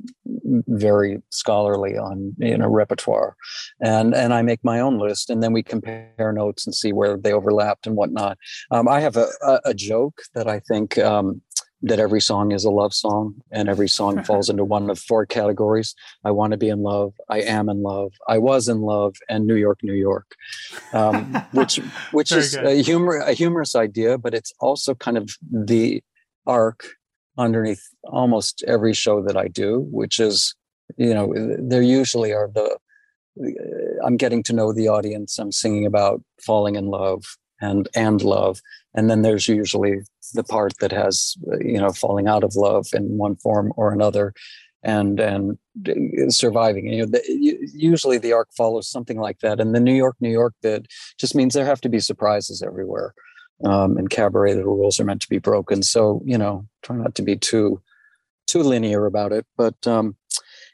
very 0.67 1.21
scholarly 1.29 1.97
on 1.97 2.35
you 2.37 2.57
know 2.57 2.67
repertoire. 2.67 3.35
And 3.81 4.13
and 4.13 4.33
i 4.33 4.41
make 4.41 4.63
my 4.63 4.79
own 4.79 4.99
list 4.99 5.29
and 5.29 5.41
then 5.41 5.53
we 5.53 5.63
compare 5.63 6.33
notes 6.33 6.65
and 6.65 6.75
see 6.75 6.93
where 6.93 7.17
they 7.17 7.33
overlapped 7.33 7.87
and 7.87 7.95
whatnot. 7.95 8.37
Um, 8.71 8.87
i 8.87 8.99
have 8.99 9.17
a, 9.17 9.27
a, 9.41 9.59
a, 9.65 9.73
joke 9.73 10.21
that 10.35 10.47
i 10.47 10.59
think 10.59 10.97
um, 10.99 11.41
that 11.83 11.99
every 11.99 12.21
song 12.21 12.51
is 12.51 12.63
a 12.63 12.71
love 12.71 12.93
song 12.93 13.35
and 13.51 13.69
every 13.69 13.89
song 13.89 14.23
falls 14.27 14.49
into 14.49 14.63
one 14.63 14.89
of 14.89 14.97
four 14.97 15.25
categories. 15.25 15.93
I 16.23 16.31
want 16.31 16.51
to 16.51 16.57
be 16.57 16.69
in 16.69 16.81
love 16.81 17.13
i 17.29 17.39
am 17.41 17.69
in 17.69 17.81
love 17.81 18.11
i 18.27 18.37
was 18.37 18.67
in 18.67 18.81
love 18.81 19.15
and 19.29 19.45
new 19.45 19.55
york 19.55 19.79
new 19.83 19.93
york. 19.93 20.35
Um, 20.93 21.33
which 21.51 21.77
which 22.11 22.31
is 22.31 22.55
a 22.55 22.81
humor 22.81 23.17
a 23.17 23.33
humorous 23.33 23.75
idea 23.75 24.17
but 24.17 24.33
it's 24.33 24.53
also 24.59 24.95
kind 24.95 25.17
of 25.17 25.29
the 25.51 26.03
arc 26.45 26.85
underneath 27.37 27.83
almost 28.05 28.63
every 28.67 28.93
show 28.93 29.21
that 29.23 29.37
i 29.37 29.47
do 29.47 29.87
which 29.91 30.19
is 30.19 30.55
you 30.97 31.13
know 31.13 31.33
there 31.59 31.81
usually 31.81 32.31
are 32.31 32.49
the 32.53 32.77
i'm 34.05 34.17
getting 34.17 34.43
to 34.43 34.53
know 34.53 34.71
the 34.71 34.87
audience 34.87 35.39
i'm 35.39 35.51
singing 35.51 35.85
about 35.85 36.21
falling 36.41 36.75
in 36.75 36.87
love 36.87 37.23
and 37.63 37.87
and 37.95 38.21
love. 38.21 38.61
And 38.93 39.09
then 39.09 39.21
there's 39.21 39.47
usually 39.47 40.01
the 40.33 40.43
part 40.43 40.73
that 40.79 40.91
has 40.91 41.35
you 41.59 41.79
know 41.79 41.91
falling 41.91 42.27
out 42.27 42.43
of 42.43 42.55
love 42.55 42.87
in 42.93 43.17
one 43.17 43.35
form 43.37 43.71
or 43.77 43.91
another 43.91 44.33
and 44.83 45.19
and 45.19 45.57
surviving. 46.29 46.87
You 46.87 46.99
know 46.99 47.11
the, 47.13 47.23
usually 47.73 48.17
the 48.17 48.33
arc 48.33 48.49
follows 48.55 48.89
something 48.89 49.19
like 49.19 49.39
that. 49.39 49.59
And 49.59 49.73
the 49.73 49.79
new 49.79 49.95
york 49.95 50.17
new 50.19 50.31
york 50.31 50.53
bit 50.61 50.87
just 51.17 51.35
means 51.35 51.53
there 51.53 51.65
have 51.65 51.81
to 51.81 51.89
be 51.89 51.99
surprises 51.99 52.61
everywhere 52.61 53.13
um, 53.63 53.97
in 53.97 54.07
cabaret 54.07 54.53
the 54.53 54.65
rules 54.65 54.99
are 54.99 55.05
meant 55.05 55.21
to 55.21 55.29
be 55.29 55.39
broken. 55.39 55.81
So 55.83 56.21
you 56.25 56.37
know 56.37 56.67
try 56.83 56.97
not 56.97 57.15
to 57.15 57.21
be 57.21 57.37
too 57.37 57.81
too 58.45 58.61
linear 58.61 59.05
about 59.05 59.31
it. 59.31 59.45
But 59.57 59.87
um, 59.87 60.17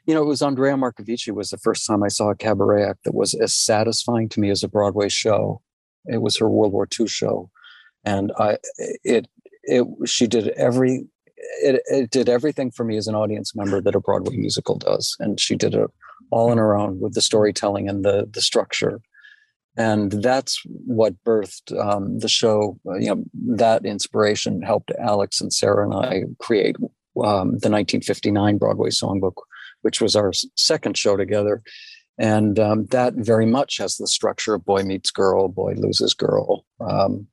you 0.06 0.14
know 0.14 0.22
it 0.22 0.26
was 0.26 0.42
andrea 0.42 0.74
marcovicci 0.74 1.32
was 1.32 1.50
the 1.50 1.58
first 1.58 1.86
time 1.86 2.02
i 2.02 2.08
saw 2.08 2.30
a 2.30 2.34
cabaret 2.34 2.82
act 2.82 3.04
that 3.04 3.14
was 3.14 3.34
as 3.34 3.54
satisfying 3.54 4.28
to 4.30 4.40
me 4.40 4.50
as 4.50 4.62
a 4.64 4.68
broadway 4.68 5.08
show 5.08 5.60
it 6.06 6.22
was 6.22 6.36
her 6.36 6.48
world 6.48 6.72
war 6.72 6.88
ii 6.98 7.06
show 7.06 7.50
and 8.04 8.32
I 8.38 8.58
it 9.04 9.28
it 9.64 9.86
she 10.06 10.26
did 10.26 10.48
every 10.48 11.06
it, 11.62 11.82
it 11.86 12.10
did 12.10 12.28
everything 12.28 12.70
for 12.70 12.84
me 12.84 12.96
as 12.96 13.06
an 13.06 13.14
audience 13.14 13.54
member 13.54 13.80
that 13.80 13.94
a 13.94 14.00
Broadway 14.00 14.36
musical 14.36 14.76
does, 14.76 15.16
and 15.20 15.40
she 15.40 15.56
did 15.56 15.74
it 15.74 15.90
all 16.30 16.50
on 16.50 16.58
her 16.58 16.76
own 16.76 17.00
with 17.00 17.14
the 17.14 17.22
storytelling 17.22 17.88
and 17.88 18.04
the 18.04 18.28
the 18.30 18.42
structure, 18.42 19.00
and 19.76 20.10
that's 20.10 20.62
what 20.64 21.22
birthed 21.24 21.76
um, 21.78 22.18
the 22.18 22.28
show. 22.28 22.78
You 22.84 23.14
know, 23.14 23.24
that 23.56 23.84
inspiration 23.84 24.62
helped 24.62 24.92
Alex 24.98 25.40
and 25.40 25.52
Sarah 25.52 25.84
and 25.84 25.94
I 25.94 26.24
create 26.38 26.76
um, 26.76 27.58
the 27.58 27.70
1959 27.70 28.58
Broadway 28.58 28.90
songbook, 28.90 29.34
which 29.82 30.00
was 30.00 30.16
our 30.16 30.32
second 30.56 30.96
show 30.96 31.16
together. 31.16 31.62
And 32.20 32.58
um, 32.58 32.84
that 32.86 33.14
very 33.14 33.46
much 33.46 33.78
has 33.78 33.96
the 33.96 34.06
structure 34.06 34.52
of 34.52 34.66
boy 34.66 34.82
meets 34.82 35.10
girl, 35.10 35.48
boy 35.48 35.72
loses 35.78 36.12
girl, 36.12 36.66
um, 36.78 37.26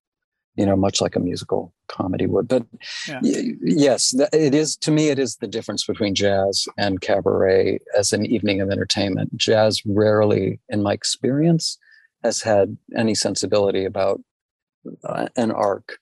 you 0.55 0.65
know, 0.65 0.77
much 0.77 1.01
like 1.01 1.17
a 1.17 1.19
musical 1.19 1.73
comedy 1.89 2.25
would. 2.25 2.47
But 2.47 2.65
yeah. 3.05 3.19
y- 3.21 3.51
yes, 3.61 4.15
it 4.31 4.55
is 4.55 4.77
to 4.77 4.91
me. 4.91 5.09
It 5.09 5.19
is 5.19 5.35
the 5.35 5.47
difference 5.47 5.85
between 5.85 6.15
jazz 6.15 6.69
and 6.77 7.01
cabaret 7.01 7.79
as 7.97 8.13
an 8.13 8.25
evening 8.25 8.61
of 8.61 8.71
entertainment. 8.71 9.35
Jazz 9.35 9.81
rarely, 9.85 10.61
in 10.69 10.81
my 10.83 10.93
experience, 10.93 11.77
has 12.23 12.41
had 12.41 12.77
any 12.95 13.13
sensibility 13.13 13.83
about 13.83 14.21
uh, 15.03 15.27
an 15.35 15.51
arc 15.51 15.97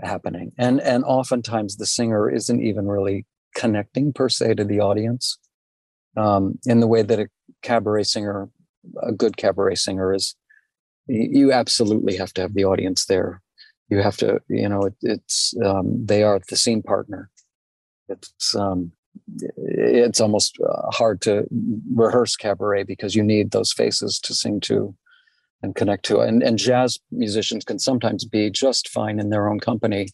happening, 0.00 0.52
and 0.56 0.80
and 0.80 1.04
oftentimes 1.04 1.76
the 1.76 1.86
singer 1.86 2.30
isn't 2.30 2.62
even 2.62 2.86
really 2.86 3.26
connecting 3.54 4.14
per 4.14 4.30
se 4.30 4.54
to 4.54 4.64
the 4.64 4.80
audience 4.80 5.38
um, 6.16 6.58
in 6.64 6.80
the 6.80 6.86
way 6.86 7.02
that 7.02 7.20
a 7.20 7.28
cabaret 7.64 8.04
singer, 8.04 8.48
a 9.02 9.12
good 9.12 9.36
cabaret 9.36 9.76
singer, 9.76 10.14
is. 10.14 10.36
You 11.06 11.52
absolutely 11.52 12.16
have 12.16 12.32
to 12.32 12.40
have 12.40 12.54
the 12.54 12.64
audience 12.64 13.04
there. 13.04 13.42
You 13.90 14.00
have 14.00 14.16
to 14.18 14.40
you 14.48 14.68
know 14.68 14.84
it, 14.84 14.94
it's 15.02 15.52
um, 15.62 16.06
they 16.06 16.22
are 16.22 16.40
the 16.48 16.56
scene 16.56 16.82
partner. 16.82 17.30
It's 18.08 18.54
um, 18.54 18.92
it's 19.36 20.20
almost 20.20 20.58
uh, 20.60 20.90
hard 20.90 21.20
to 21.22 21.46
rehearse 21.94 22.36
cabaret 22.36 22.84
because 22.84 23.14
you 23.14 23.22
need 23.22 23.50
those 23.50 23.72
faces 23.72 24.18
to 24.20 24.34
sing 24.34 24.60
to 24.60 24.94
and 25.62 25.74
connect 25.74 26.04
to. 26.06 26.20
And, 26.20 26.42
and 26.42 26.58
jazz 26.58 26.98
musicians 27.10 27.64
can 27.64 27.78
sometimes 27.78 28.24
be 28.24 28.50
just 28.50 28.88
fine 28.88 29.18
in 29.18 29.30
their 29.30 29.48
own 29.48 29.60
company 29.60 30.08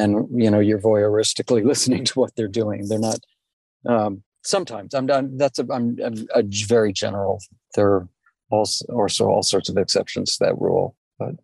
and 0.00 0.26
you 0.32 0.50
know 0.50 0.60
you're 0.60 0.80
voyeuristically 0.80 1.64
listening 1.72 2.04
to 2.06 2.18
what 2.18 2.34
they're 2.36 2.48
doing. 2.48 2.88
They're 2.88 2.98
not 2.98 3.20
um, 3.86 4.22
sometimes 4.42 4.94
i'm 4.94 5.06
done 5.06 5.36
that's 5.36 5.58
a, 5.58 5.66
I'm, 5.70 5.96
a 6.34 6.42
very 6.66 6.92
general 6.92 7.40
there 7.74 7.88
are 7.88 8.08
also, 8.50 8.84
also 8.92 9.28
all 9.28 9.42
sorts 9.42 9.68
of 9.68 9.76
exceptions 9.76 10.36
to 10.36 10.44
that 10.44 10.60
rule 10.60 10.96
but 11.18 11.34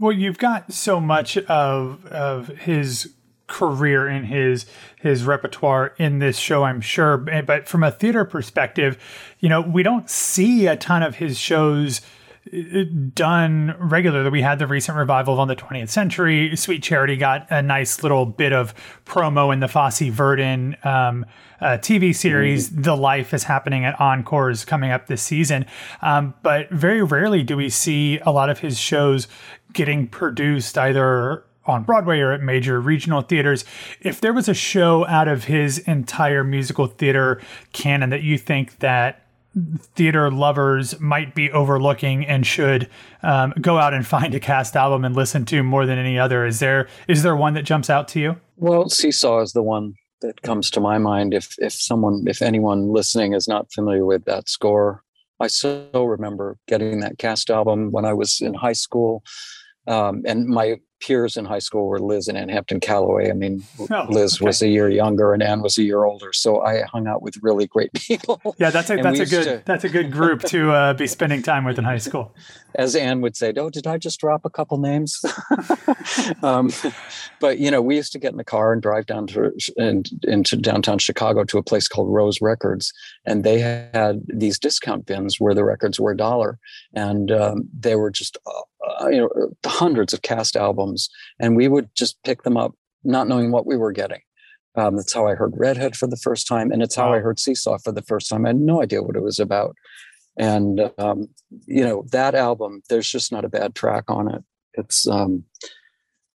well, 0.00 0.12
you've 0.12 0.38
got 0.38 0.72
so 0.72 1.00
much 1.00 1.36
of 1.36 2.06
of 2.06 2.48
his 2.48 3.14
career 3.46 4.08
in 4.08 4.24
his 4.24 4.64
his 5.00 5.24
repertoire 5.24 5.94
in 5.98 6.18
this 6.18 6.38
show, 6.38 6.64
I'm 6.64 6.80
sure. 6.80 7.18
But 7.18 7.68
from 7.68 7.84
a 7.84 7.90
theater 7.90 8.24
perspective, 8.24 8.98
you 9.40 9.48
know, 9.48 9.60
we 9.60 9.82
don't 9.82 10.08
see 10.08 10.66
a 10.66 10.76
ton 10.76 11.02
of 11.02 11.16
his 11.16 11.38
shows 11.38 12.00
done 13.14 13.74
regularly. 13.78 14.28
We 14.28 14.42
had 14.42 14.58
the 14.58 14.66
recent 14.66 14.98
revival 14.98 15.34
of 15.34 15.40
on 15.40 15.48
the 15.48 15.56
20th 15.56 15.90
century. 15.90 16.54
Sweet 16.56 16.82
Charity 16.82 17.16
got 17.16 17.46
a 17.50 17.62
nice 17.62 18.02
little 18.02 18.26
bit 18.26 18.52
of 18.52 18.74
promo 19.04 19.52
in 19.52 19.60
the 19.60 19.68
Fosse 19.68 20.00
Verdon 20.00 20.76
um, 20.82 21.24
uh, 21.60 21.78
TV 21.78 22.14
series. 22.14 22.68
Mm-hmm. 22.68 22.82
The 22.82 22.96
Life 22.96 23.32
is 23.32 23.44
happening 23.44 23.84
at 23.84 23.98
Encores 24.00 24.64
coming 24.64 24.90
up 24.90 25.06
this 25.06 25.22
season. 25.22 25.66
Um, 26.02 26.34
but 26.42 26.68
very 26.70 27.02
rarely 27.02 27.42
do 27.44 27.56
we 27.56 27.68
see 27.68 28.18
a 28.20 28.32
lot 28.32 28.50
of 28.50 28.58
his 28.58 28.78
shows 28.78 29.28
getting 29.72 30.08
produced 30.08 30.76
either 30.76 31.44
on 31.64 31.84
Broadway 31.84 32.18
or 32.18 32.32
at 32.32 32.42
major 32.42 32.80
regional 32.80 33.22
theaters. 33.22 33.64
If 34.00 34.20
there 34.20 34.32
was 34.32 34.48
a 34.48 34.54
show 34.54 35.06
out 35.06 35.28
of 35.28 35.44
his 35.44 35.78
entire 35.78 36.42
musical 36.42 36.86
theater 36.88 37.40
canon 37.72 38.10
that 38.10 38.22
you 38.22 38.36
think 38.36 38.80
that 38.80 39.21
theater 39.94 40.30
lovers 40.30 40.98
might 41.00 41.34
be 41.34 41.50
overlooking 41.52 42.26
and 42.26 42.46
should 42.46 42.88
um, 43.22 43.52
go 43.60 43.78
out 43.78 43.94
and 43.94 44.06
find 44.16 44.34
a 44.34 44.40
cast 44.40 44.76
album 44.76 45.04
and 45.04 45.14
listen 45.14 45.44
to 45.46 45.62
more 45.62 45.86
than 45.86 45.98
any 45.98 46.18
other, 46.18 46.46
is 46.46 46.60
there 46.60 46.88
is 47.08 47.22
there 47.22 47.36
one 47.36 47.54
that 47.54 47.62
jumps 47.62 47.90
out 47.90 48.08
to 48.08 48.20
you? 48.20 48.40
Well, 48.56 48.88
Seesaw 48.88 49.40
is 49.40 49.52
the 49.52 49.62
one 49.62 49.94
that 50.20 50.42
comes 50.42 50.70
to 50.70 50.80
my 50.80 50.98
mind. 50.98 51.34
If 51.34 51.54
if 51.58 51.72
someone, 51.72 52.24
if 52.26 52.42
anyone 52.42 52.92
listening 52.92 53.34
is 53.34 53.48
not 53.48 53.72
familiar 53.72 54.06
with 54.06 54.24
that 54.24 54.48
score, 54.48 55.02
I 55.40 55.48
so 55.48 55.88
remember 55.94 56.58
getting 56.68 57.00
that 57.00 57.18
cast 57.18 57.50
album 57.50 57.90
when 57.90 58.04
I 58.04 58.12
was 58.12 58.40
in 58.40 58.54
high 58.54 58.72
school. 58.74 59.22
Um, 59.86 60.22
and 60.26 60.46
my 60.46 60.78
peers 61.02 61.36
in 61.36 61.44
high 61.44 61.58
school 61.58 61.88
were 61.88 61.98
Liz 61.98 62.28
and 62.28 62.38
Ann 62.38 62.48
Hampton 62.48 62.80
Callaway. 62.80 63.28
I 63.28 63.32
mean, 63.32 63.64
oh, 63.90 64.06
Liz 64.08 64.36
okay. 64.36 64.46
was 64.46 64.62
a 64.62 64.68
year 64.68 64.88
younger 64.88 65.34
and 65.34 65.42
Ann 65.42 65.60
was 65.60 65.76
a 65.78 65.82
year 65.82 66.04
older, 66.04 66.32
so 66.32 66.62
I 66.62 66.82
hung 66.82 67.06
out 67.06 67.22
with 67.22 67.36
really 67.42 67.66
great 67.66 67.92
people. 67.94 68.40
Yeah, 68.58 68.70
that's 68.70 68.90
a 68.90 68.96
that's 68.96 69.20
a 69.20 69.26
good 69.26 69.44
to, 69.44 69.62
that's 69.66 69.84
a 69.84 69.88
good 69.88 70.10
group 70.10 70.42
to 70.44 70.70
uh, 70.70 70.94
be 70.94 71.06
spending 71.06 71.42
time 71.42 71.64
with 71.64 71.78
in 71.78 71.84
high 71.84 71.98
school. 71.98 72.34
As 72.74 72.96
Ann 72.96 73.20
would 73.20 73.36
say, 73.36 73.52
"Oh, 73.56 73.68
did 73.68 73.86
I 73.86 73.98
just 73.98 74.18
drop 74.18 74.46
a 74.46 74.50
couple 74.50 74.78
names?" 74.78 75.22
um, 76.42 76.70
but 77.38 77.58
you 77.58 77.70
know, 77.70 77.82
we 77.82 77.96
used 77.96 78.12
to 78.12 78.18
get 78.18 78.32
in 78.32 78.38
the 78.38 78.44
car 78.44 78.72
and 78.72 78.80
drive 78.80 79.04
down 79.04 79.26
to 79.28 79.52
and 79.76 80.08
into 80.22 80.56
downtown 80.56 80.98
Chicago 80.98 81.44
to 81.44 81.58
a 81.58 81.62
place 81.62 81.86
called 81.86 82.10
Rose 82.10 82.40
Records, 82.40 82.90
and 83.26 83.44
they 83.44 83.58
had 83.58 84.22
these 84.26 84.58
discount 84.58 85.04
bins 85.04 85.38
where 85.38 85.52
the 85.52 85.64
records 85.64 86.00
were 86.00 86.12
a 86.12 86.16
dollar, 86.16 86.58
and 86.94 87.30
um, 87.30 87.68
they 87.78 87.94
were 87.94 88.10
just 88.10 88.38
uh, 89.00 89.08
you 89.08 89.18
know 89.18 89.50
hundreds 89.64 90.12
of 90.12 90.22
cast 90.22 90.56
albums, 90.56 91.08
and 91.40 91.56
we 91.56 91.68
would 91.68 91.88
just 91.94 92.22
pick 92.24 92.42
them 92.42 92.56
up, 92.56 92.74
not 93.04 93.28
knowing 93.28 93.50
what 93.50 93.66
we 93.66 93.76
were 93.76 93.92
getting. 93.92 94.20
Um, 94.74 94.96
that's 94.96 95.12
how 95.12 95.26
I 95.26 95.34
heard 95.34 95.52
Redhead 95.56 95.96
for 95.96 96.06
the 96.06 96.16
first 96.16 96.46
time, 96.46 96.70
and 96.70 96.82
it's 96.82 96.94
how. 96.94 97.12
I 97.12 97.18
heard 97.18 97.38
Seesaw 97.38 97.78
for 97.78 97.92
the 97.92 98.02
first 98.02 98.28
time. 98.28 98.46
I 98.46 98.50
had 98.50 98.60
no 98.60 98.82
idea 98.82 99.02
what 99.02 99.16
it 99.16 99.22
was 99.22 99.38
about, 99.38 99.76
and 100.38 100.90
um, 100.98 101.28
you 101.66 101.84
know 101.84 102.04
that 102.12 102.34
album. 102.34 102.82
There's 102.88 103.10
just 103.10 103.32
not 103.32 103.44
a 103.44 103.50
bad 103.50 103.74
track 103.74 104.04
on 104.08 104.32
it. 104.34 104.42
It's 104.74 105.06
um, 105.06 105.44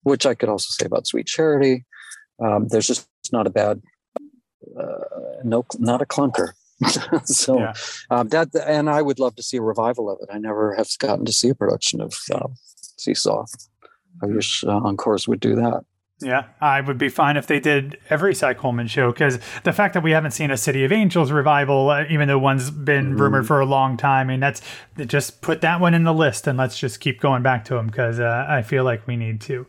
which 0.02 0.26
I 0.26 0.34
could 0.34 0.48
also 0.48 0.68
say 0.70 0.86
about 0.86 1.06
Sweet 1.06 1.26
Charity. 1.26 1.84
Um, 2.44 2.68
there's 2.68 2.86
just 2.86 3.08
not 3.32 3.46
a 3.46 3.50
bad, 3.50 3.80
uh, 4.78 4.96
no, 5.44 5.64
not 5.78 6.02
a 6.02 6.06
clunker. 6.06 6.52
so 7.24 7.58
yeah. 7.58 7.72
um, 8.10 8.28
that, 8.28 8.48
and 8.66 8.88
I 8.90 9.02
would 9.02 9.18
love 9.18 9.36
to 9.36 9.42
see 9.42 9.56
a 9.56 9.62
revival 9.62 10.10
of 10.10 10.18
it. 10.22 10.28
I 10.32 10.38
never 10.38 10.74
have 10.74 10.88
gotten 10.98 11.24
to 11.24 11.32
see 11.32 11.48
a 11.48 11.54
production 11.54 12.00
of 12.00 12.14
uh, 12.32 12.48
Seesaw. 12.98 13.44
I 14.22 14.26
wish 14.26 14.64
uh, 14.64 14.70
Encores 14.70 15.26
would 15.26 15.40
do 15.40 15.54
that. 15.56 15.84
Yeah, 16.20 16.44
I 16.60 16.80
would 16.80 16.96
be 16.96 17.08
fine 17.08 17.36
if 17.36 17.48
they 17.48 17.58
did 17.58 17.98
every 18.08 18.36
Cy 18.36 18.54
Coleman 18.54 18.86
show 18.86 19.10
because 19.10 19.40
the 19.64 19.72
fact 19.72 19.94
that 19.94 20.04
we 20.04 20.12
haven't 20.12 20.30
seen 20.30 20.52
a 20.52 20.56
City 20.56 20.84
of 20.84 20.92
Angels 20.92 21.32
revival, 21.32 21.90
uh, 21.90 22.04
even 22.08 22.28
though 22.28 22.38
one's 22.38 22.70
been 22.70 23.10
mm-hmm. 23.10 23.20
rumored 23.20 23.46
for 23.48 23.58
a 23.58 23.66
long 23.66 23.96
time, 23.96 24.28
I 24.28 24.32
mean, 24.34 24.40
that's 24.40 24.62
just 25.06 25.42
put 25.42 25.60
that 25.62 25.80
one 25.80 25.92
in 25.92 26.04
the 26.04 26.14
list 26.14 26.46
and 26.46 26.56
let's 26.56 26.78
just 26.78 27.00
keep 27.00 27.20
going 27.20 27.42
back 27.42 27.64
to 27.64 27.74
them 27.74 27.88
because 27.88 28.20
uh, 28.20 28.46
I 28.48 28.62
feel 28.62 28.84
like 28.84 29.04
we 29.08 29.16
need 29.16 29.40
to. 29.42 29.66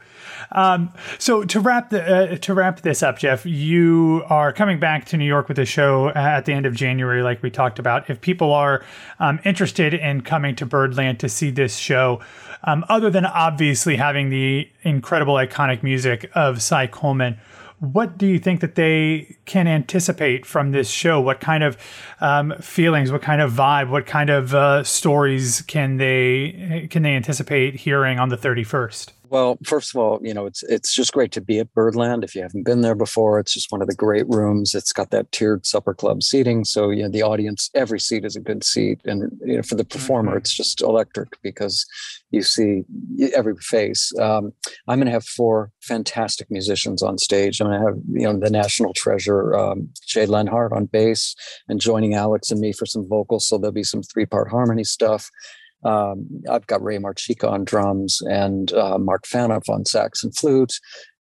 Um, 0.52 0.94
so 1.18 1.44
to 1.46 1.60
wrap 1.60 1.90
the, 1.90 2.34
uh, 2.34 2.38
to 2.38 2.54
wrap 2.54 2.82
this 2.82 3.02
up, 3.02 3.18
Jeff, 3.18 3.44
you 3.48 4.24
are 4.28 4.54
coming 4.54 4.80
back 4.80 5.06
to 5.06 5.18
New 5.18 5.26
York 5.26 5.50
with 5.50 5.58
a 5.58 5.66
show 5.66 6.10
at 6.10 6.46
the 6.46 6.54
end 6.54 6.68
of 6.68 6.76
January, 6.76 7.24
like 7.24 7.42
we 7.42 7.50
talked 7.50 7.80
about. 7.80 8.08
If 8.08 8.22
people 8.22 8.54
are 8.54 8.86
um, 9.20 9.40
interested 9.46 9.96
in 9.96 10.22
coming 10.22 10.56
to 10.58 10.66
Birdland 10.68 11.20
to 11.22 11.30
see 11.30 11.50
this 11.50 11.76
show, 11.76 12.22
um, 12.66 12.86
other 12.90 13.10
than 13.10 13.26
obviously 13.26 13.96
having 13.96 14.30
the 14.30 14.70
incredible 14.86 15.34
iconic 15.34 15.84
music 15.84 16.32
of 16.36 16.62
Cy 16.62 16.88
Coleman, 16.88 17.38
what 17.80 18.18
do 18.18 18.26
you 18.26 18.40
think 18.40 18.62
that 18.62 18.76
they 18.76 19.36
can 19.46 19.68
anticipate 19.68 20.46
from 20.46 20.72
this 20.72 20.90
show? 20.90 21.20
What 21.20 21.42
kind 21.42 21.64
of 21.64 21.78
um, 22.22 22.54
feelings, 22.62 23.12
what 23.12 23.22
kind 23.22 23.42
of 23.42 23.52
vibe, 23.52 23.90
what 23.90 24.06
kind 24.06 24.30
of 24.30 24.56
uh, 24.56 24.84
stories 24.84 25.62
can 25.64 25.98
they 25.98 26.88
can 26.90 27.04
they 27.04 27.16
anticipate 27.16 27.76
hearing 27.76 28.20
on 28.20 28.30
the 28.30 28.38
thirty 28.38 28.64
first? 28.64 29.12
Well, 29.30 29.58
first 29.64 29.94
of 29.94 30.00
all, 30.00 30.20
you 30.22 30.34
know, 30.34 30.46
it's 30.46 30.64
it's 30.64 30.94
just 30.94 31.14
great 31.14 31.32
to 31.34 31.42
be 31.42 31.60
at 31.60 31.74
Birdland. 31.74 32.24
If 32.24 32.36
you 32.36 32.42
haven't 32.42 32.66
been 32.66 32.82
there 32.82 32.96
before, 32.96 33.40
it's 33.40 33.54
just 33.54 33.72
one 33.72 33.82
of 33.82 33.88
the 33.88 33.96
great 33.96 34.28
rooms. 34.28 34.74
It's 34.74 34.94
got 34.94 35.12
that 35.12 35.32
tiered 35.32 35.66
supper 35.66 35.94
club 35.94 36.24
seating, 36.24 36.64
so 36.64 36.90
you 36.90 37.04
know 37.04 37.10
the 37.10 37.24
audience, 37.24 37.70
every 37.74 38.00
seat 38.00 38.26
is 38.26 38.36
a 38.36 38.40
good 38.40 38.64
seat, 38.64 39.02
and 39.06 39.32
you 39.46 39.58
know 39.58 39.64
for 39.64 39.76
the 39.76 39.86
performer, 39.86 40.32
mm-hmm. 40.32 40.40
it's 40.40 40.54
just 40.54 40.82
electric 40.82 41.30
because 41.42 41.86
you 42.32 42.42
see 42.42 42.84
every 43.34 43.56
face. 43.58 44.12
Um, 44.20 44.54
I'm 44.88 45.00
going 45.00 45.08
to 45.08 45.12
have 45.12 45.26
four 45.26 45.72
fantastic 45.82 46.52
musicians 46.52 47.02
on 47.02 47.18
stage. 47.18 47.60
I'm 47.60 47.68
going 47.68 47.80
to 47.80 47.86
have 47.86 47.98
you 48.12 48.32
know 48.32 48.40
the 48.40 48.50
national 48.50 48.94
treasure 48.94 49.56
um, 49.56 49.90
Jay 50.06 50.26
Leonhart 50.26 50.72
on 50.72 50.86
bass, 50.86 51.36
and 51.68 51.80
joining 51.80 52.14
Alex 52.14 52.52
and 52.52 52.60
me 52.60 52.74
for 52.74 52.86
some 52.86 53.08
vocals. 53.08 53.48
So 53.48 53.58
there'll 53.58 53.72
be 53.72 53.84
some 53.84 54.04
three 54.04 54.26
part 54.26 54.50
harmony 54.50 54.84
stuff. 54.84 55.30
Um, 55.86 56.28
I've 56.50 56.68
got 56.68 56.84
Ray 56.84 56.98
Marchica 56.98 57.50
on 57.50 57.64
drums 57.64 58.22
and 58.22 58.74
uh, 58.74 58.98
Mark 58.98 59.26
Phaneuf 59.26 59.70
on 59.70 59.86
sax 59.86 60.24
and 60.24 60.36
flute. 60.36 60.74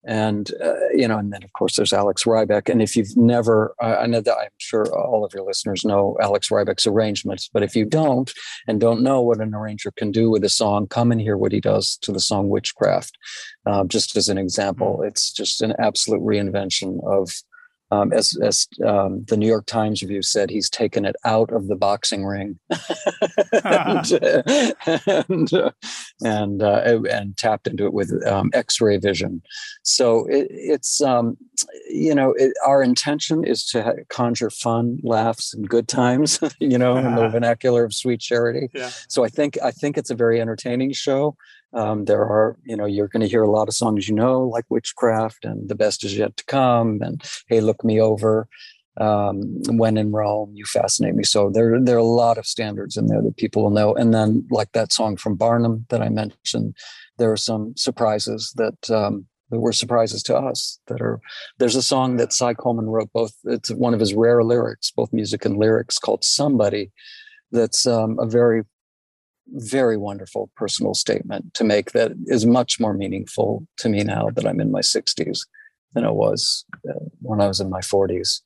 And, 0.04 0.50
uh, 0.64 0.90
you 0.94 1.08
know, 1.08 1.20
and 1.20 1.32
then 1.32 1.44
of 1.44 1.54
course 1.54 1.76
there's 1.76 1.94
Alex 1.94 2.24
Rybeck. 2.24 2.70
And 2.70 2.82
if 2.82 2.96
you've 2.96 3.16
never, 3.16 3.76
I 3.80 4.08
know 4.08 4.22
that 4.22 4.36
I'm 4.36 4.50
sure 4.58 4.86
all 4.96 5.24
of 5.24 5.34
your 5.34 5.46
listeners 5.46 5.86
know 5.86 6.18
Alex 6.20 6.50
Rybeck's 6.50 6.88
arrangements, 6.88 7.50
but 7.54 7.62
if 7.62 7.76
you 7.76 7.86
don't 7.86 8.32
and 8.68 8.80
don't 8.80 9.04
know 9.04 9.22
what 9.22 9.40
an 9.42 9.54
arranger 9.54 9.92
can 9.92 10.12
do 10.12 10.32
with 10.32 10.44
a 10.44 10.50
song, 10.50 10.88
come 10.88 11.12
and 11.12 11.22
hear 11.22 11.38
what 11.38 11.52
he 11.52 11.60
does 11.60 11.98
to 12.02 12.12
the 12.12 12.20
song 12.20 12.50
Witchcraft. 12.50 13.16
Uh, 13.68 13.84
just 13.84 14.18
as 14.18 14.28
an 14.28 14.40
example, 14.40 15.00
mm. 15.02 15.08
it's 15.08 15.32
just 15.32 15.62
an 15.62 15.74
absolute 15.78 16.22
reinvention 16.22 16.98
of 17.06 17.32
um, 17.92 18.14
as 18.14 18.38
as 18.42 18.68
um, 18.86 19.26
the 19.28 19.36
New 19.36 19.48
York 19.48 19.66
Times 19.66 20.02
review 20.02 20.22
said, 20.22 20.50
he's 20.50 20.70
taken 20.70 21.06
it 21.06 21.16
out 21.26 21.52
of 21.52 21.68
the 21.68 21.76
boxing 21.76 22.26
ring 22.26 22.58
and 23.64 24.12
and, 25.06 25.54
uh, 25.54 25.72
and, 26.24 26.64
uh, 26.64 27.02
and, 27.10 27.38
tapped 27.38 27.68
into 27.68 27.86
it 27.86 27.94
with 27.94 28.12
um, 28.26 28.50
X-ray 28.54 28.98
vision. 28.98 29.42
So 29.84 30.26
it, 30.28 30.48
it's 30.50 31.02
um, 31.02 31.38
you 31.90 32.16
know 32.16 32.34
it, 32.38 32.54
our 32.66 32.82
intention 32.82 33.44
is 33.44 33.66
to 33.68 33.96
conjure 34.10 34.50
fun, 34.50 35.00
laughs, 35.04 35.54
and 35.54 35.68
good 35.68 35.88
times. 35.88 36.40
You 36.60 36.78
know, 36.78 36.96
in 36.96 37.16
the 37.16 37.28
vernacular 37.32 37.84
of 37.84 37.94
Sweet 37.94 38.20
Charity. 38.20 38.70
Yeah. 38.74 38.92
So 39.08 39.24
I 39.24 39.30
think 39.30 39.58
I 39.64 39.72
think 39.72 39.98
it's 39.98 40.12
a 40.12 40.16
very 40.16 40.40
entertaining 40.40 40.94
show. 40.94 41.36
Um, 41.74 42.06
there 42.06 42.22
are, 42.22 42.58
you 42.64 42.76
know, 42.76 42.86
you're 42.86 43.08
going 43.08 43.22
to 43.22 43.30
hear 43.30 43.44
a 43.44 43.50
lot 43.50 43.68
of 43.68 43.74
songs 43.74 44.10
you 44.10 44.16
know, 44.16 44.42
like 44.42 44.66
Witchcraft 44.70 45.46
and 45.46 45.70
The 45.70 45.76
Best 45.76 46.04
Is 46.04 46.18
Yet 46.18 46.38
to 46.38 46.46
Come 46.46 47.00
and 47.02 47.22
Hey, 47.48 47.62
Look 47.62 47.84
Me 47.84 48.00
Over. 48.00 48.48
Um, 49.00 49.62
when 49.70 49.96
in 49.96 50.12
Rome, 50.12 50.52
you 50.54 50.66
fascinate 50.66 51.16
me. 51.16 51.24
So 51.24 51.50
there, 51.50 51.80
there 51.80 51.96
are 51.96 52.00
a 52.00 52.04
lot 52.04 52.38
of 52.38 52.46
standards 52.46 52.98
in 52.98 53.08
there 53.08 53.22
that 53.22 53.38
people 53.38 53.64
will 53.64 53.70
know. 53.70 53.96
And 53.96 54.14
then, 54.14 54.46
like 54.52 54.74
that 54.74 54.92
song 54.92 55.16
from 55.16 55.36
Barnum 55.36 55.86
that 55.90 56.02
I 56.02 56.10
mentioned, 56.10 56.76
there 57.18 57.32
are 57.32 57.38
some 57.38 57.74
surprises 57.78 58.54
that 58.58 58.92
um, 58.92 59.28
were 59.50 59.74
surprises 59.74 60.24
to 60.24 60.38
us. 60.38 60.80
That 60.88 61.02
are 61.02 61.20
there's 61.58 61.76
a 61.76 61.82
song 61.82 62.18
that 62.18 62.34
Cy 62.34 62.54
Coleman 62.54 62.88
wrote. 62.88 63.12
Both 63.14 63.34
it's 63.46 63.72
one 63.72 63.94
of 63.94 64.00
his 64.00 64.14
rare 64.14 64.44
lyrics, 64.44 64.92
both 64.92 65.14
music 65.14 65.46
and 65.46 65.58
lyrics, 65.58 65.98
called 65.98 66.24
"Somebody." 66.24 66.92
That's 67.52 67.86
um, 67.86 68.18
a 68.20 68.26
very 68.26 68.64
very 69.52 69.98
wonderful 69.98 70.50
personal 70.56 70.94
statement 70.94 71.54
to 71.54 71.64
make 71.64 71.92
that 71.92 72.12
is 72.26 72.46
much 72.46 72.80
more 72.80 72.94
meaningful 72.94 73.68
to 73.78 73.90
me 73.90 74.04
now 74.04 74.30
that 74.36 74.46
I'm 74.46 74.60
in 74.60 74.72
my 74.72 74.82
60s 74.82 75.40
than 75.94 76.06
it 76.06 76.14
was 76.14 76.66
uh, 76.90 77.06
when 77.22 77.42
I 77.42 77.48
was 77.48 77.60
in 77.60 77.70
my 77.70 77.82
40s. 77.82 78.42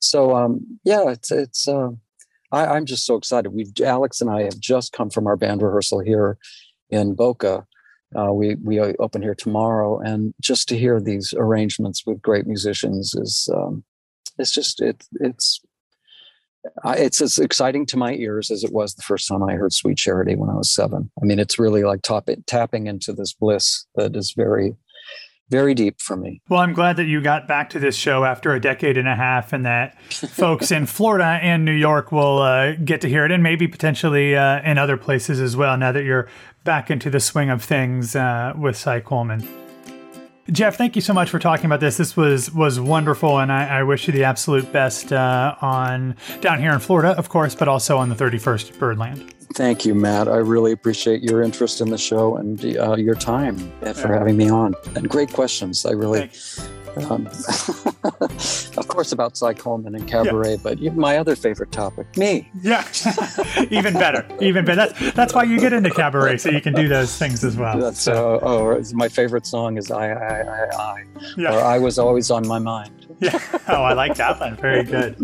So 0.00 0.36
um, 0.36 0.78
yeah, 0.84 1.10
it's 1.10 1.30
it's. 1.30 1.66
Uh, 1.66 1.90
I, 2.50 2.76
am 2.76 2.86
just 2.86 3.04
so 3.04 3.16
excited. 3.16 3.50
We 3.50 3.66
Alex 3.84 4.20
and 4.20 4.30
I 4.30 4.42
have 4.42 4.58
just 4.58 4.92
come 4.92 5.10
from 5.10 5.26
our 5.26 5.36
band 5.36 5.60
rehearsal 5.60 6.00
here 6.00 6.38
in 6.88 7.14
Boca. 7.14 7.66
Uh, 8.16 8.32
we 8.32 8.54
we 8.56 8.80
open 8.80 9.22
here 9.22 9.34
tomorrow, 9.34 9.98
and 9.98 10.32
just 10.40 10.68
to 10.68 10.78
hear 10.78 11.00
these 11.00 11.34
arrangements 11.36 12.04
with 12.06 12.22
great 12.22 12.46
musicians 12.46 13.14
is 13.14 13.48
um, 13.52 13.84
it's 14.38 14.52
just 14.52 14.80
it 14.80 15.04
it's 15.20 15.60
it's 16.84 17.20
as 17.20 17.38
exciting 17.38 17.86
to 17.86 17.96
my 17.96 18.14
ears 18.14 18.50
as 18.50 18.64
it 18.64 18.72
was 18.72 18.94
the 18.94 19.02
first 19.02 19.28
time 19.28 19.42
I 19.42 19.54
heard 19.54 19.72
Sweet 19.72 19.98
Charity 19.98 20.34
when 20.34 20.50
I 20.50 20.54
was 20.54 20.70
seven. 20.70 21.10
I 21.20 21.24
mean, 21.24 21.38
it's 21.38 21.58
really 21.58 21.84
like 21.84 22.02
top, 22.02 22.28
tapping 22.46 22.86
into 22.86 23.12
this 23.12 23.32
bliss 23.32 23.86
that 23.94 24.16
is 24.16 24.32
very, 24.36 24.76
very 25.50 25.74
deep 25.74 26.00
for 26.00 26.16
me. 26.16 26.42
Well, 26.48 26.60
I'm 26.60 26.72
glad 26.74 26.96
that 26.96 27.06
you 27.06 27.20
got 27.20 27.48
back 27.48 27.70
to 27.70 27.78
this 27.78 27.96
show 27.96 28.24
after 28.24 28.52
a 28.52 28.60
decade 28.60 28.98
and 28.98 29.08
a 29.08 29.16
half, 29.16 29.52
and 29.52 29.64
that 29.64 30.00
folks 30.02 30.70
in 30.70 30.86
Florida 30.86 31.38
and 31.42 31.64
New 31.64 31.72
York 31.72 32.12
will 32.12 32.38
uh, 32.38 32.74
get 32.74 33.00
to 33.02 33.08
hear 33.08 33.24
it, 33.24 33.32
and 33.32 33.42
maybe 33.42 33.66
potentially 33.68 34.36
uh, 34.36 34.60
in 34.62 34.78
other 34.78 34.96
places 34.96 35.40
as 35.40 35.56
well. 35.56 35.76
Now 35.76 35.92
that 35.92 36.04
you're 36.04 36.28
back 36.64 36.90
into 36.90 37.08
the 37.08 37.20
swing 37.20 37.50
of 37.50 37.62
things 37.62 38.14
uh, 38.14 38.52
with 38.56 38.76
Cy 38.76 39.00
Coleman. 39.00 39.67
Jeff, 40.50 40.76
thank 40.76 40.96
you 40.96 41.02
so 41.02 41.12
much 41.12 41.28
for 41.28 41.38
talking 41.38 41.66
about 41.66 41.80
this. 41.80 41.98
This 41.98 42.16
was 42.16 42.50
was 42.52 42.80
wonderful, 42.80 43.38
and 43.38 43.52
I, 43.52 43.80
I 43.80 43.82
wish 43.82 44.06
you 44.06 44.12
the 44.12 44.24
absolute 44.24 44.72
best 44.72 45.12
uh, 45.12 45.54
on 45.60 46.16
down 46.40 46.58
here 46.58 46.72
in 46.72 46.78
Florida, 46.78 47.10
of 47.18 47.28
course, 47.28 47.54
but 47.54 47.68
also 47.68 47.98
on 47.98 48.08
the 48.08 48.14
31st 48.14 48.78
Birdland. 48.78 49.34
Thank 49.54 49.84
you, 49.84 49.94
Matt. 49.94 50.28
I 50.28 50.36
really 50.36 50.72
appreciate 50.72 51.22
your 51.22 51.42
interest 51.42 51.80
in 51.80 51.90
the 51.90 51.98
show 51.98 52.36
and 52.36 52.64
uh, 52.78 52.96
your 52.96 53.14
time 53.14 53.56
for 53.94 54.12
having 54.12 54.36
me 54.36 54.48
on. 54.48 54.74
And 54.94 55.08
great 55.08 55.32
questions. 55.32 55.84
I 55.84 55.92
really 55.92 56.30
um, 57.10 57.26
of 58.76 58.88
course, 58.88 59.12
about 59.12 59.36
Cy 59.36 59.54
Coleman 59.54 59.94
and 59.94 60.06
cabaret, 60.06 60.52
yeah. 60.52 60.56
but 60.62 60.80
my 60.96 61.18
other 61.18 61.36
favorite 61.36 61.72
topic, 61.72 62.16
me. 62.16 62.50
Yeah, 62.62 62.86
even 63.70 63.94
better, 63.94 64.26
even 64.40 64.64
better. 64.64 64.92
That's 64.92 65.12
that's 65.12 65.34
why 65.34 65.44
you 65.44 65.60
get 65.60 65.72
into 65.72 65.90
cabaret, 65.90 66.38
so 66.38 66.50
you 66.50 66.60
can 66.60 66.74
do 66.74 66.88
those 66.88 67.16
things 67.16 67.44
as 67.44 67.56
well. 67.56 67.78
That's 67.78 68.00
so. 68.00 68.36
uh, 68.36 68.40
oh, 68.42 68.82
my 68.92 69.08
favorite 69.08 69.46
song 69.46 69.76
is 69.76 69.90
I 69.90 70.10
I 70.10 70.40
I 70.40 70.76
I, 70.76 71.04
yeah. 71.36 71.54
or 71.54 71.60
I 71.60 71.78
was 71.78 71.98
always 71.98 72.30
on 72.30 72.46
my 72.46 72.58
mind. 72.58 72.92
Yeah. 73.20 73.40
Oh, 73.66 73.82
I 73.82 73.94
like 73.94 74.14
that 74.14 74.38
one. 74.38 74.54
Very 74.56 74.84
good. 74.84 75.16